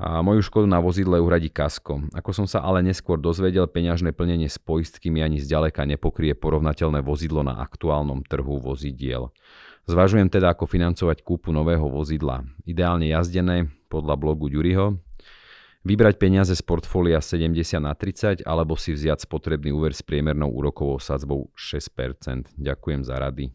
A 0.00 0.22
moju 0.22 0.46
škodu 0.46 0.64
na 0.64 0.78
vozidle 0.78 1.18
uhradí 1.18 1.50
kasko. 1.50 2.06
Ako 2.14 2.30
som 2.30 2.46
sa 2.46 2.62
ale 2.62 2.80
neskôr 2.80 3.18
dozvedel, 3.18 3.66
peňažné 3.66 4.14
plnenie 4.14 4.46
s 4.46 4.56
poistkami 4.56 5.20
ani 5.20 5.42
zďaleka 5.42 5.82
nepokrie 5.84 6.32
porovnateľné 6.32 7.02
vozidlo 7.02 7.42
na 7.42 7.58
aktuálnom 7.60 8.22
trhu 8.24 8.62
vozidiel. 8.62 9.34
Zvažujem 9.90 10.30
teda, 10.30 10.54
ako 10.54 10.70
financovať 10.70 11.26
kúpu 11.26 11.50
nového 11.50 11.90
vozidla. 11.90 12.46
Ideálne 12.62 13.10
jazdené, 13.10 13.74
podľa 13.90 14.14
blogu 14.14 14.46
Ďuriho, 14.46 15.02
vybrať 15.82 16.14
peniaze 16.14 16.54
z 16.54 16.62
portfólia 16.62 17.18
70 17.18 17.58
na 17.82 17.98
30 17.98 18.46
alebo 18.46 18.78
si 18.78 18.94
vziať 18.94 19.26
spotrebný 19.26 19.74
úver 19.74 19.90
s 19.90 20.06
priemernou 20.06 20.46
úrokovou 20.46 21.02
sadzbou 21.02 21.50
6%. 21.58 22.54
Ďakujem 22.54 23.02
za 23.02 23.18
rady. 23.18 23.50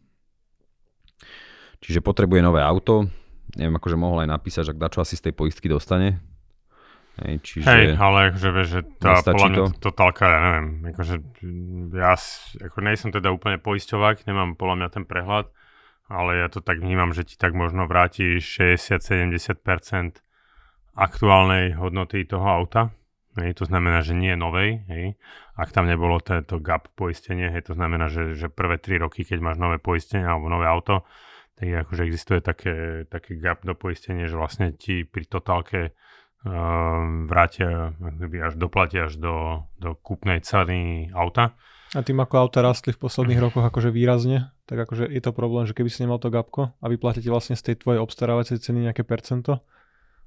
Čiže 1.79 2.03
potrebuje 2.03 2.43
nové 2.43 2.59
auto. 2.59 3.07
Neviem, 3.55 3.79
akože 3.79 3.95
mohol 3.95 4.27
aj 4.27 4.35
napísať, 4.35 4.63
že 4.67 4.73
dačo 4.75 4.99
asi 4.99 5.15
z 5.15 5.31
tej 5.31 5.33
poistky 5.39 5.71
dostane. 5.71 6.19
Hej, 7.23 7.39
čiže... 7.47 7.63
Hej, 7.63 7.85
ale 7.95 8.35
akože 8.35 8.49
vieš, 8.51 8.67
že 8.75 8.81
tá 8.99 9.23
podľa 9.23 9.47
mňa 9.47 9.55
to? 9.55 9.65
to? 9.71 9.79
totálka, 9.87 10.27
ja 10.27 10.39
neviem, 10.43 10.67
akože 10.91 11.15
ja 11.95 12.11
ako 12.59 12.77
nejsem 12.83 13.15
teda 13.15 13.31
úplne 13.31 13.55
poisťovák, 13.55 14.27
nemám 14.27 14.59
podľa 14.59 14.75
mňa 14.83 14.89
ten 14.91 15.07
prehľad, 15.07 15.47
ale 16.05 16.45
ja 16.45 16.47
to 16.49 16.61
tak 16.61 16.81
vnímam, 16.81 17.13
že 17.13 17.25
ti 17.25 17.35
tak 17.37 17.57
možno 17.57 17.89
vráti 17.89 18.37
60-70% 18.37 20.21
aktuálnej 20.95 21.75
hodnoty 21.75 22.23
toho 22.23 22.45
auta. 22.45 22.93
Hej, 23.35 23.59
to 23.59 23.67
znamená, 23.67 23.99
že 23.99 24.15
nie 24.15 24.31
novej, 24.39 24.87
hej. 24.87 25.19
Ak 25.59 25.75
tam 25.75 25.91
nebolo 25.91 26.23
tento 26.23 26.55
gap 26.63 26.87
poistenie, 26.95 27.51
hej, 27.51 27.67
to 27.67 27.75
znamená, 27.75 28.07
že, 28.07 28.31
že 28.31 28.47
prvé 28.47 28.79
3 28.79 29.03
roky, 29.03 29.27
keď 29.27 29.43
máš 29.43 29.57
nové 29.59 29.75
poistenie 29.75 30.23
alebo 30.23 30.47
nové 30.47 30.63
auto, 30.63 31.03
tak 31.59 31.67
akože 31.67 32.07
existuje 32.07 32.39
také, 32.39 33.03
také 33.11 33.35
gap 33.35 33.63
do 33.67 33.75
poistenia, 33.75 34.31
že 34.31 34.39
vlastne 34.39 34.71
ti 34.71 35.03
pri 35.03 35.27
totálke 35.27 35.91
um, 36.47 37.27
vrátia, 37.27 37.91
až 38.43 38.55
doplatia 38.55 39.11
až 39.11 39.19
do, 39.19 39.67
do 39.79 39.99
kúpnej 39.99 40.39
ceny 40.39 41.11
auta. 41.11 41.59
A 41.95 42.03
tým 42.03 42.19
ako 42.23 42.35
auta 42.47 42.63
rastli 42.63 42.95
v 42.95 43.03
posledných 43.03 43.39
rokoch 43.51 43.67
akože 43.67 43.91
výrazne, 43.91 44.54
tak 44.65 44.77
akože 44.89 45.05
je 45.05 45.21
to 45.21 45.31
problém, 45.31 45.69
že 45.69 45.77
keby 45.77 45.89
si 45.93 46.01
nemal 46.01 46.17
to 46.17 46.33
gapko 46.33 46.73
a 46.81 46.85
vyplatíte 46.89 47.29
vlastne 47.29 47.53
z 47.53 47.71
tej 47.71 47.85
tvojej 47.85 48.01
obstarávacej 48.01 48.57
ceny 48.61 48.89
nejaké 48.89 49.05
percento, 49.05 49.61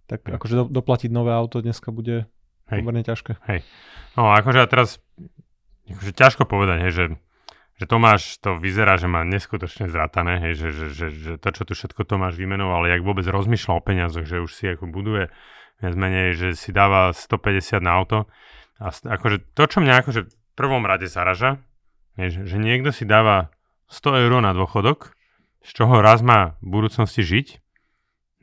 tak 0.06 0.24
Hej. 0.24 0.38
akože 0.38 0.54
do, 0.54 0.64
doplatiť 0.70 1.10
nové 1.10 1.34
auto 1.34 1.58
dneska 1.58 1.90
bude 1.90 2.30
Hej. 2.70 2.78
pomerne 2.80 3.02
ťažké. 3.02 3.42
No 4.14 4.30
akože 4.30 4.62
a 4.62 4.66
teraz 4.70 5.02
akože 5.88 6.12
ťažko 6.12 6.44
povedať, 6.44 6.84
hej, 6.88 6.92
že, 6.92 7.04
že 7.80 7.84
Tomáš 7.88 8.38
to 8.44 8.60
vyzerá, 8.60 9.00
že 9.00 9.08
má 9.08 9.24
neskutočne 9.24 9.88
zratané, 9.88 10.36
hej, 10.48 10.52
že, 10.54 10.68
že, 10.70 10.86
že, 10.92 11.06
že 11.08 11.32
to, 11.40 11.48
čo 11.48 11.62
tu 11.64 11.72
všetko 11.72 12.04
Tomáš 12.04 12.36
vymenoval, 12.36 12.84
jak 12.86 13.00
vôbec 13.00 13.24
rozmýšľa 13.24 13.72
o 13.72 13.84
peniazoch, 13.84 14.28
že 14.28 14.44
už 14.44 14.50
si 14.52 14.68
ako 14.68 14.88
buduje 14.88 15.32
viac 15.78 15.94
menej, 15.94 16.34
že 16.34 16.48
si 16.58 16.74
dáva 16.74 17.14
150 17.14 17.78
na 17.80 17.92
auto. 17.94 18.26
A 18.82 18.90
akože 18.90 19.54
to, 19.54 19.62
čo 19.66 19.78
mňa 19.78 20.02
akože 20.02 20.20
v 20.26 20.34
prvom 20.58 20.82
rade 20.84 21.06
zaraža, 21.06 21.62
je, 22.18 22.34
že, 22.34 22.40
že 22.50 22.56
niekto 22.58 22.90
si 22.90 23.06
dáva 23.06 23.54
100 23.88 24.24
eur 24.28 24.32
na 24.44 24.52
dôchodok, 24.52 25.16
z 25.64 25.70
čoho 25.72 26.00
raz 26.04 26.20
má 26.20 26.60
v 26.60 26.80
budúcnosti 26.80 27.24
žiť, 27.24 27.46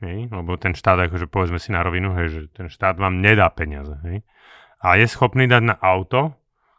hej, 0.02 0.18
lebo 0.28 0.58
ten 0.58 0.74
štát, 0.74 1.08
akože 1.08 1.30
povedzme 1.30 1.62
si 1.62 1.70
na 1.70 1.80
rovinu, 1.86 2.12
hej, 2.18 2.26
že 2.28 2.40
ten 2.52 2.66
štát 2.68 2.98
vám 2.98 3.22
nedá 3.22 3.48
peniaze, 3.50 3.94
hej, 4.04 4.26
a 4.82 4.98
je 4.98 5.06
schopný 5.08 5.48
dať 5.48 5.62
na 5.62 5.76
auto, 5.78 6.36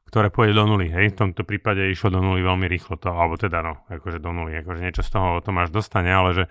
ktoré 0.08 0.32
pôjde 0.32 0.56
do 0.56 0.64
nuly, 0.68 0.88
hej, 0.88 1.12
v 1.12 1.20
tomto 1.20 1.44
prípade 1.44 1.84
išlo 1.92 2.14
do 2.14 2.24
nuly 2.24 2.40
veľmi 2.40 2.68
rýchlo 2.68 2.96
to, 2.96 3.12
alebo 3.12 3.36
teda 3.36 3.60
no, 3.60 3.84
akože 3.92 4.24
do 4.24 4.32
nuly, 4.32 4.56
akože 4.64 4.80
niečo 4.80 5.04
z 5.04 5.12
toho 5.12 5.44
Tomáš 5.44 5.72
dostane, 5.74 6.12
ale 6.12 6.32
že, 6.32 6.46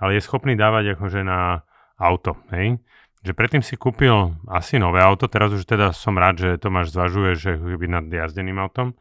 ale 0.00 0.16
je 0.16 0.24
schopný 0.24 0.56
dávať 0.56 0.96
akože 0.96 1.20
na 1.20 1.64
auto, 2.00 2.40
hej, 2.52 2.80
že 3.20 3.32
predtým 3.34 3.60
si 3.60 3.74
kúpil 3.74 4.38
asi 4.46 4.78
nové 4.78 5.02
auto, 5.02 5.26
teraz 5.26 5.50
už 5.50 5.66
teda 5.66 5.90
som 5.90 6.14
rád, 6.14 6.40
že 6.40 6.48
Tomáš 6.62 6.94
zvažuje, 6.94 7.34
že 7.36 7.50
keby 7.58 7.90
nad 7.90 8.04
jazdeným 8.06 8.62
autom, 8.62 8.94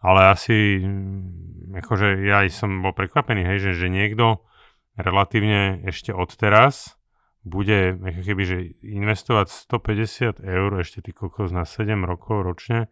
ale 0.00 0.32
asi, 0.32 0.80
mm, 0.80 1.76
akože 1.84 2.26
ja 2.26 2.44
aj 2.44 2.52
som 2.52 2.82
bol 2.84 2.92
prekvapený, 2.92 3.44
hej, 3.44 3.70
že, 3.70 3.72
že 3.76 3.88
niekto 3.88 4.44
relatívne 4.96 5.84
ešte 5.84 6.12
odteraz 6.12 6.96
bude 7.46 7.94
ako 7.94 8.22
keby, 8.26 8.42
že 8.42 8.58
investovať 8.82 9.70
150 9.70 10.42
eur 10.42 10.70
ešte 10.82 10.98
ty 10.98 11.14
kokos 11.14 11.54
na 11.54 11.62
7 11.62 11.94
rokov 12.02 12.42
ročne. 12.42 12.90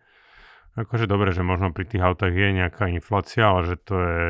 Akože 0.79 1.11
dobre, 1.11 1.35
že 1.35 1.43
možno 1.43 1.75
pri 1.75 1.87
tých 1.87 2.03
autách 2.03 2.35
je 2.35 2.49
nejaká 2.55 2.87
inflácia, 2.91 3.51
ale 3.51 3.67
že 3.67 3.77
to 3.83 3.97
je 3.99 4.23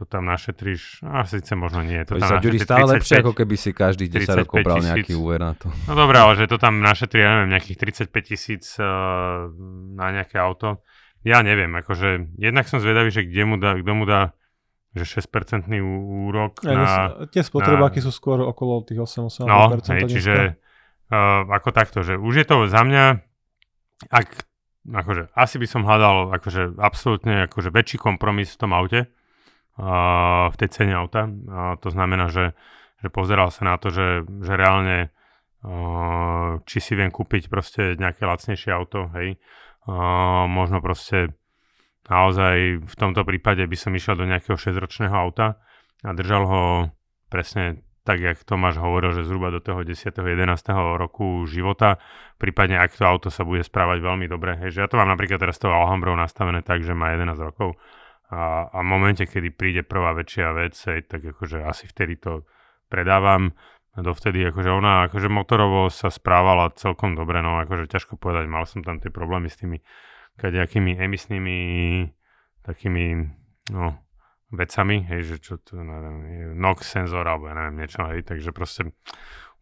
to 0.00 0.08
tam 0.08 0.24
našetríš, 0.24 1.04
a 1.04 1.28
síce 1.28 1.52
možno 1.52 1.84
nie. 1.84 2.00
To 2.08 2.16
To 2.16 2.24
tam 2.24 2.30
sa 2.32 2.36
Ďuri 2.40 2.56
stále 2.56 2.88
35 2.88 2.96
lepšie, 2.96 3.16
ako 3.20 3.32
keby 3.36 3.54
si 3.60 3.70
každých 3.76 4.10
10 4.16 4.40
rokov 4.48 4.56
35 4.56 4.64
bral 4.64 4.80
nejaký 4.80 5.12
úver 5.12 5.40
na 5.44 5.52
to. 5.52 5.68
No 5.84 5.92
dobré, 5.92 6.16
ale 6.24 6.32
že 6.40 6.48
to 6.48 6.56
tam 6.56 6.80
našetrí, 6.80 7.20
ja 7.20 7.30
neviem, 7.36 7.52
nejakých 7.52 8.08
35 8.08 8.08
tisíc 8.24 8.64
uh, 8.80 9.52
na 9.92 10.06
nejaké 10.08 10.40
auto. 10.40 10.80
Ja 11.20 11.44
neviem, 11.44 11.68
akože 11.76 12.40
jednak 12.40 12.64
som 12.64 12.80
zvedavý, 12.80 13.12
že 13.12 13.28
kde 13.28 13.42
mu 13.44 13.56
dá, 13.60 13.76
kto 13.76 13.92
mu 13.92 14.08
dá 14.08 14.32
že 14.90 15.06
6% 15.06 15.70
ú- 15.78 16.30
úrok 16.30 16.66
Ja, 16.66 16.74
na... 16.74 16.82
na, 16.82 16.94
tie 17.30 17.46
spotrebáky 17.46 18.02
sú 18.02 18.10
skôr 18.10 18.42
okolo 18.42 18.82
tých 18.82 18.98
8-8%. 18.98 19.46
No, 19.46 19.70
hej, 19.78 20.02
čiže 20.10 20.58
uh, 21.14 21.46
ako 21.46 21.70
takto, 21.70 22.02
že 22.02 22.18
už 22.18 22.42
je 22.42 22.46
to 22.46 22.66
za 22.66 22.82
mňa, 22.82 23.22
ak, 24.10 24.28
akože, 24.90 25.30
asi 25.38 25.56
by 25.62 25.66
som 25.70 25.86
hľadal 25.86 26.34
akože 26.34 26.74
absolútne 26.82 27.46
akože 27.46 27.70
väčší 27.70 28.02
kompromis 28.02 28.50
v 28.50 28.60
tom 28.66 28.74
aute, 28.74 29.06
uh, 29.06 30.50
v 30.50 30.56
tej 30.58 30.68
cene 30.74 30.98
auta. 30.98 31.30
Uh, 31.30 31.78
to 31.78 31.94
znamená, 31.94 32.26
že, 32.26 32.58
že 32.98 33.08
pozeral 33.14 33.54
sa 33.54 33.62
na 33.70 33.78
to, 33.78 33.94
že, 33.94 34.26
že 34.26 34.52
reálne 34.58 35.14
uh, 35.62 36.58
či 36.66 36.82
si 36.82 36.98
viem 36.98 37.14
kúpiť 37.14 37.46
proste 37.46 37.94
nejaké 37.94 38.26
lacnejšie 38.26 38.74
auto, 38.74 39.06
hej. 39.14 39.38
Možno 40.46 40.78
proste 40.78 41.34
naozaj 42.06 42.86
v 42.86 42.94
tomto 42.94 43.26
prípade 43.26 43.66
by 43.66 43.76
som 43.76 43.94
išiel 43.94 44.14
do 44.14 44.26
nejakého 44.26 44.54
6-ročného 44.54 45.14
auta 45.14 45.58
a 46.06 46.10
držal 46.14 46.42
ho 46.46 46.62
presne 47.26 47.82
tak, 48.00 48.22
jak 48.22 48.42
Tomáš 48.42 48.80
hovoril, 48.80 49.12
že 49.12 49.28
zhruba 49.28 49.52
do 49.52 49.60
toho 49.60 49.84
10. 49.84 50.14
11. 50.14 50.40
roku 50.96 51.44
života, 51.44 52.00
prípadne 52.40 52.80
ak 52.80 52.96
to 52.96 53.04
auto 53.04 53.28
sa 53.28 53.44
bude 53.44 53.60
správať 53.60 54.00
veľmi 54.00 54.26
dobre. 54.26 54.56
Hej, 54.56 54.80
ja 54.80 54.88
to 54.88 54.96
mám 54.96 55.12
napríklad 55.12 55.38
teraz 55.38 55.60
tou 55.60 55.70
Alhambrou 55.70 56.16
nastavené 56.16 56.64
tak, 56.64 56.80
že 56.80 56.96
má 56.96 57.12
11 57.12 57.36
rokov 57.38 57.76
a, 58.30 58.70
a 58.70 58.78
v 58.80 58.86
momente, 58.86 59.26
kedy 59.26 59.48
príde 59.50 59.82
prvá 59.82 60.14
väčšia 60.14 60.54
vec, 60.54 60.74
hej, 60.86 61.10
tak 61.10 61.34
akože 61.34 61.66
asi 61.66 61.90
vtedy 61.90 62.14
to 62.14 62.46
predávam. 62.86 63.50
Dovtedy 64.00 64.42
akože 64.48 64.70
ona 64.72 65.06
akože 65.08 65.28
motorovo 65.28 65.92
sa 65.92 66.08
správala 66.08 66.72
celkom 66.74 67.14
dobre, 67.14 67.44
no 67.44 67.60
akože 67.60 67.88
ťažko 67.88 68.16
povedať, 68.16 68.48
mal 68.48 68.64
som 68.64 68.80
tam 68.80 68.98
tie 68.98 69.12
problémy 69.12 69.52
s 69.52 69.60
tými 69.60 69.80
kadejakými 70.40 70.96
emisnými 70.96 71.58
takými 72.64 73.04
no, 73.72 73.86
vecami, 74.50 75.06
hej, 75.06 75.20
že 75.24 75.36
čo 75.40 75.54
to, 75.62 75.80
neviem, 75.80 76.56
NOx 76.58 76.84
senzor 76.84 77.24
alebo 77.24 77.48
ja 77.48 77.54
neviem 77.56 77.84
niečo, 77.84 78.02
hej, 78.10 78.26
takže 78.26 78.50
proste 78.50 78.90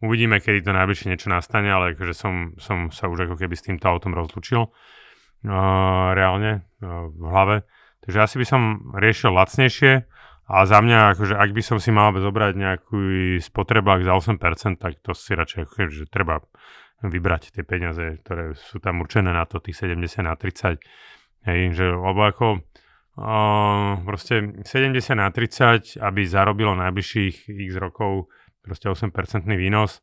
uvidíme, 0.01 0.39
kedy 0.41 0.65
to 0.65 0.71
najbližšie 0.73 1.11
niečo 1.11 1.29
nastane, 1.29 1.69
ale 1.69 1.93
akože 1.93 2.13
som, 2.15 2.33
som 2.57 2.89
sa 2.89 3.07
už 3.07 3.29
ako 3.29 3.35
keby 3.37 3.55
s 3.55 3.65
týmto 3.67 3.85
autom 3.87 4.15
rozlučil 4.15 4.67
uh, 4.67 4.71
reálne 6.15 6.65
uh, 6.81 7.07
v 7.11 7.23
hlave, 7.27 7.55
takže 8.03 8.19
asi 8.23 8.35
by 8.41 8.45
som 8.47 8.61
riešil 8.95 9.31
lacnejšie 9.31 10.18
a 10.49 10.65
za 10.65 10.81
mňa, 10.81 11.13
akože 11.13 11.37
ak 11.37 11.49
by 11.53 11.61
som 11.61 11.77
si 11.77 11.93
mal 11.93 12.09
zobrať 12.09 12.53
nejaký 12.57 13.37
spotrebák 13.37 14.01
za 14.01 14.17
8%, 14.17 14.81
tak 14.81 14.97
to 15.05 15.13
si 15.13 15.37
radšej 15.37 15.69
akože, 15.69 15.93
že 15.93 16.05
treba 16.09 16.41
vybrať 17.05 17.53
tie 17.53 17.63
peniaze, 17.63 18.17
ktoré 18.25 18.57
sú 18.57 18.81
tam 18.81 19.05
určené 19.05 19.29
na 19.29 19.45
to, 19.45 19.61
tých 19.61 19.77
70 19.77 20.25
na 20.25 20.33
30, 20.33 20.81
hej, 21.47 21.59
že, 21.71 21.85
lebo 21.93 22.25
ako 22.25 22.65
Uh, 23.19 23.99
proste 24.07 24.63
70 24.63 24.95
na 25.19 25.27
30, 25.27 25.99
aby 25.99 26.23
zarobilo 26.23 26.71
najbližších 26.71 27.51
x 27.51 27.75
rokov 27.75 28.31
proste 28.63 28.87
8% 28.87 29.11
výnos, 29.59 29.99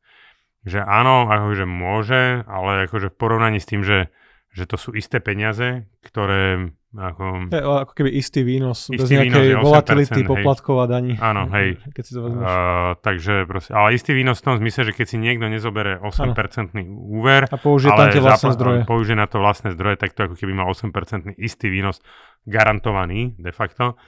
že 0.69 0.85
áno, 0.85 1.25
akože 1.25 1.65
môže, 1.65 2.45
ale 2.45 2.85
akože 2.85 3.09
v 3.09 3.17
porovnaní 3.17 3.57
s 3.57 3.73
tým, 3.73 3.81
že, 3.81 4.13
že 4.53 4.69
to 4.69 4.77
sú 4.77 4.93
isté 4.93 5.25
peniaze, 5.25 5.89
ktoré 6.05 6.77
ako, 6.99 7.25
Je, 7.47 7.61
ako 7.61 7.93
keby 7.93 8.11
istý 8.11 8.41
výnos, 8.41 8.89
bez 8.89 9.05
Istý 9.05 9.15
výnos 9.15 9.25
nejakej 9.31 9.49
8%, 9.53 9.63
volatility, 9.63 10.17
hej. 10.17 10.27
poplatkov 10.27 10.77
a 10.77 10.87
daní. 10.87 11.13
Áno, 11.15 11.47
hej. 11.55 11.77
Keď 11.87 12.03
si 12.03 12.13
to 12.13 12.21
vezmeš. 12.23 12.41
uh, 12.41 12.51
takže 12.99 13.35
proste, 13.45 13.71
ale 13.71 13.89
istý 13.93 14.11
výnos 14.13 14.37
v 14.37 14.45
tom 14.45 14.55
zmysle, 14.57 14.83
že 14.83 14.93
keď 14.93 15.07
si 15.07 15.17
niekto 15.17 15.47
nezobere 15.47 15.99
8% 15.99 16.73
úver, 16.89 17.45
a 17.45 17.57
použije 17.57 17.91
tam 17.91 18.09
tie 18.09 18.19
vlastné 18.19 18.49
zapla- 18.49 18.57
zdroje. 18.57 18.81
použije 18.85 19.15
na 19.15 19.27
to 19.27 19.37
vlastné 19.37 19.71
zdroje, 19.71 19.97
tak 19.97 20.11
to 20.11 20.25
ako 20.25 20.35
keby 20.35 20.53
mal 20.53 20.67
8% 20.67 20.91
istý 21.37 21.69
výnos 21.69 22.01
garantovaný 22.47 23.35
de 23.37 23.51
facto, 23.51 23.99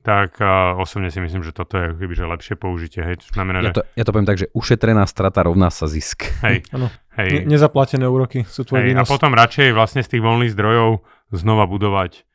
tak 0.00 0.34
uh, 0.36 0.74
osobne 0.76 1.08
si 1.08 1.18
myslím, 1.18 1.40
že 1.40 1.52
toto 1.52 1.76
je 1.76 1.92
keby 1.92 2.10
že 2.12 2.24
lepšie 2.24 2.54
použitie, 2.56 3.00
hej, 3.00 3.18
čo 3.18 3.28
znamená, 3.32 3.62
Ja 3.62 3.70
to, 3.72 3.86
ja 3.88 4.02
to 4.02 4.10
poviem 4.10 4.26
tak, 4.26 4.34
že 4.36 4.50
ušetrená 4.50 5.04
strata 5.04 5.42
rovná 5.42 5.68
sa 5.68 5.86
zisk. 5.86 6.26
hej, 6.42 6.66
hej, 7.14 7.30
Ne, 7.38 7.46
nezaplatené 7.48 8.02
úroky 8.04 8.42
sú 8.44 8.64
tvoj 8.64 8.80
hej, 8.80 8.86
a 8.88 8.90
výnos. 8.94 9.06
potom 9.06 9.30
radšej 9.30 9.70
vlastne 9.70 10.00
z 10.00 10.10
tých 10.10 10.20
voľných 10.20 10.50
zdrojov 10.50 11.06
znova 11.32 11.66
budovať 11.66 12.28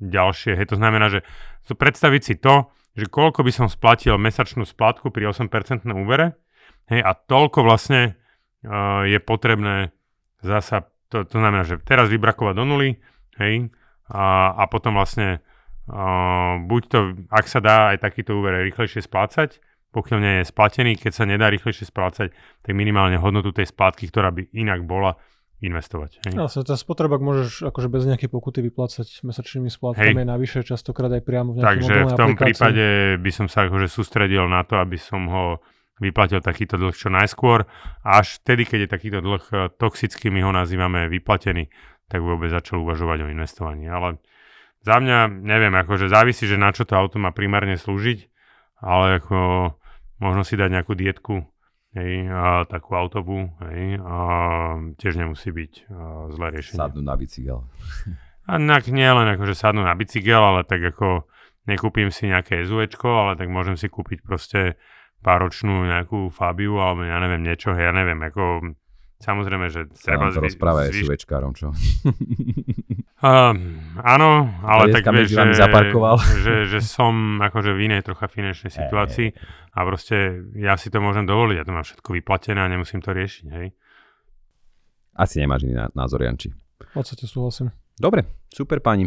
ďalšie, 0.00 0.52
hej, 0.58 0.66
to 0.66 0.76
znamená, 0.76 1.06
že 1.06 1.22
predstaviť 1.70 2.22
si 2.24 2.34
to, 2.34 2.66
že 2.98 3.06
koľko 3.06 3.46
by 3.46 3.52
som 3.54 3.70
splatil 3.70 4.18
mesačnú 4.18 4.66
splatku 4.66 5.14
pri 5.14 5.30
8% 5.30 5.86
úvere, 5.94 6.34
hej, 6.90 6.98
a 6.98 7.14
toľko 7.14 7.62
vlastne 7.62 8.18
je 9.06 9.18
potrebné 9.22 9.94
zasa, 10.42 10.90
to, 11.14 11.22
to 11.22 11.36
znamená, 11.38 11.62
že 11.62 11.78
teraz 11.78 12.10
vybrakovať 12.10 12.54
do 12.58 12.64
nuly, 12.66 12.98
hej, 13.38 13.70
a, 14.10 14.50
a 14.58 14.66
potom 14.66 14.98
vlastne 14.98 15.38
uh, 15.86 16.58
buď 16.58 16.82
to, 16.90 16.98
ak 17.30 17.46
sa 17.46 17.62
dá 17.62 17.94
aj 17.94 18.02
takýto 18.02 18.34
úver 18.34 18.66
rýchlejšie 18.66 19.06
splácať, 19.06 19.62
pokiaľ 19.90 20.18
nie 20.22 20.34
je 20.42 20.50
splatený, 20.50 20.92
keď 20.98 21.12
sa 21.14 21.24
nedá 21.26 21.50
rýchlejšie 21.50 21.86
splácať, 21.86 22.30
tak 22.62 22.72
minimálne 22.74 23.18
hodnotu 23.18 23.50
tej 23.50 23.70
splátky, 23.70 24.10
ktorá 24.10 24.30
by 24.30 24.50
inak 24.54 24.86
bola, 24.86 25.18
investovať. 25.60 26.24
Hej. 26.24 26.40
Vlastne 26.40 26.64
ten 26.64 26.78
spotrebák 26.80 27.20
môžeš 27.20 27.68
akože 27.68 27.88
bez 27.92 28.08
nejakej 28.08 28.32
pokuty 28.32 28.64
vyplácať 28.64 29.20
mesačnými 29.20 29.68
splátkami 29.68 30.24
Hej. 30.24 30.28
navyše, 30.28 30.58
častokrát 30.64 31.12
aj 31.12 31.22
priamo 31.22 31.52
v 31.52 31.60
nejakej 31.60 31.68
Takže 31.68 31.94
v 32.08 32.12
tom 32.16 32.30
aplikácii. 32.32 32.44
prípade 32.48 32.84
by 33.20 33.30
som 33.30 33.46
sa 33.46 33.68
akože 33.68 33.86
sústredil 33.92 34.48
na 34.48 34.64
to, 34.64 34.80
aby 34.80 34.96
som 34.96 35.28
ho 35.28 35.60
vyplatil 36.00 36.40
takýto 36.40 36.80
dlh 36.80 36.96
čo 36.96 37.12
najskôr. 37.12 37.68
Až 38.00 38.40
vtedy, 38.40 38.64
keď 38.64 38.88
je 38.88 38.88
takýto 38.88 39.18
dlh 39.20 39.44
eh, 39.52 39.68
toxický, 39.76 40.32
my 40.32 40.40
ho 40.48 40.50
nazývame 40.56 41.12
vyplatený, 41.12 41.68
tak 42.08 42.24
vôbec 42.24 42.48
začal 42.48 42.80
uvažovať 42.80 43.28
o 43.28 43.30
investovaní. 43.30 43.84
Ale 43.84 44.16
za 44.80 44.96
mňa, 44.96 45.44
neviem, 45.44 45.76
akože 45.76 46.08
závisí, 46.08 46.48
že 46.48 46.56
na 46.56 46.72
čo 46.72 46.88
to 46.88 46.96
auto 46.96 47.20
má 47.20 47.36
primárne 47.36 47.76
slúžiť, 47.76 48.32
ale 48.80 49.20
ako 49.20 49.36
možno 50.24 50.40
si 50.40 50.56
dať 50.56 50.72
nejakú 50.72 50.96
dietku, 50.96 51.44
hej, 51.94 52.30
a 52.30 52.64
takú 52.66 52.94
autovú, 52.94 53.50
hej, 53.66 53.98
a 54.02 54.16
tiež 54.98 55.18
nemusí 55.18 55.50
byť 55.50 55.72
a, 55.86 56.30
zlé 56.30 56.46
riešenie. 56.54 56.78
Sadnú 56.78 57.02
na 57.02 57.14
bicykel. 57.18 57.66
A 58.50 58.58
nak, 58.58 58.90
nie 58.90 59.06
len 59.06 59.28
akože 59.38 59.54
sadnú 59.54 59.86
na 59.86 59.94
bicykel, 59.94 60.42
ale 60.42 60.66
tak 60.66 60.82
ako 60.82 61.28
nekúpim 61.70 62.10
si 62.10 62.26
nejaké 62.26 62.66
SUVčko, 62.66 63.06
ale 63.06 63.32
tak 63.38 63.46
môžem 63.46 63.78
si 63.78 63.86
kúpiť 63.86 64.26
proste 64.26 64.80
páročnú 65.20 65.84
nejakú 65.84 66.32
Fabiu 66.32 66.80
alebo 66.80 67.04
ja 67.04 67.20
neviem 67.20 67.44
niečo, 67.44 67.76
ja 67.76 67.92
neviem, 67.92 68.18
ako 68.24 68.74
samozrejme, 69.20 69.66
že 69.68 69.86
Sa 69.94 70.16
treba 70.16 70.32
to 70.32 70.40
zvy- 70.40 70.44
rozpráva 70.50 70.78
aj 70.88 70.90
zvýš- 70.90 71.06
SUVčkárom, 71.06 71.52
čo? 71.54 71.68
Um, 73.20 73.76
áno, 74.00 74.48
ale 74.64 74.96
tak 74.96 75.04
vieš, 75.12 75.36
že, 75.36 75.52
zaparkoval. 75.52 76.16
že, 76.44 76.64
že 76.64 76.80
som 76.80 77.36
akože 77.36 77.76
v 77.76 77.92
inej 77.92 78.08
trocha 78.08 78.32
finančnej 78.32 78.72
situácii 78.72 79.36
a 79.76 79.78
proste 79.84 80.40
ja 80.56 80.80
si 80.80 80.88
to 80.88 81.04
môžem 81.04 81.28
dovoliť, 81.28 81.60
ja 81.60 81.68
to 81.68 81.76
mám 81.76 81.84
všetko 81.84 82.16
vyplatené 82.16 82.64
a 82.64 82.72
nemusím 82.72 83.04
to 83.04 83.12
riešiť, 83.12 83.46
hej. 83.52 83.76
asi 85.20 85.36
nemáš 85.36 85.68
iný 85.68 85.84
názor, 85.92 86.24
Janči. 86.24 86.48
V 86.80 86.92
podstate 86.96 87.28
súhlasím. 87.28 87.76
Dobre, 88.00 88.24
super 88.48 88.80
pani. 88.80 89.04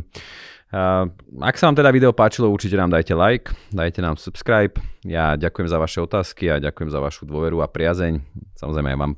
Uh, 0.69 1.10
ak 1.41 1.58
sa 1.58 1.73
vám 1.73 1.82
teda 1.82 1.89
video 1.89 2.13
páčilo, 2.13 2.54
určite 2.54 2.78
nám 2.78 2.93
dajte 2.93 3.17
like, 3.17 3.49
dajte 3.73 3.97
nám 4.06 4.21
subscribe. 4.21 4.78
Ja 5.02 5.34
ďakujem 5.34 5.65
za 5.65 5.82
vaše 5.82 6.06
otázky 6.06 6.54
a 6.54 6.62
ďakujem 6.62 6.93
za 6.93 7.02
vašu 7.02 7.26
dôveru 7.26 7.65
a 7.65 7.69
priazeň. 7.69 8.21
Samozrejme 8.62 8.93
aj 8.93 8.99
vám, 9.02 9.13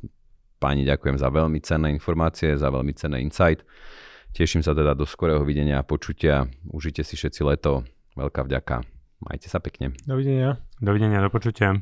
páni, 0.65 0.82
ďakujem 0.82 1.21
za 1.21 1.30
veľmi 1.30 1.62
cenné 1.62 1.93
informácie, 1.93 2.58
za 2.58 2.73
veľmi 2.73 2.97
cenné 2.97 3.21
insight. 3.21 3.62
Teším 4.34 4.65
sa 4.65 4.73
teda 4.73 4.97
do 4.97 5.06
skorého 5.06 5.45
videnia 5.45 5.78
a 5.78 5.86
počutia. 5.86 6.49
Užite 6.73 7.06
si 7.06 7.13
všetci 7.13 7.45
leto. 7.45 7.86
Veľká 8.17 8.41
vďaka. 8.49 8.82
Majte 9.21 9.47
sa 9.47 9.62
pekne. 9.62 9.93
Dovidenia. 10.10 10.58
Dovidenia, 10.82 11.21
do 11.21 11.30
počutia. 11.30 11.78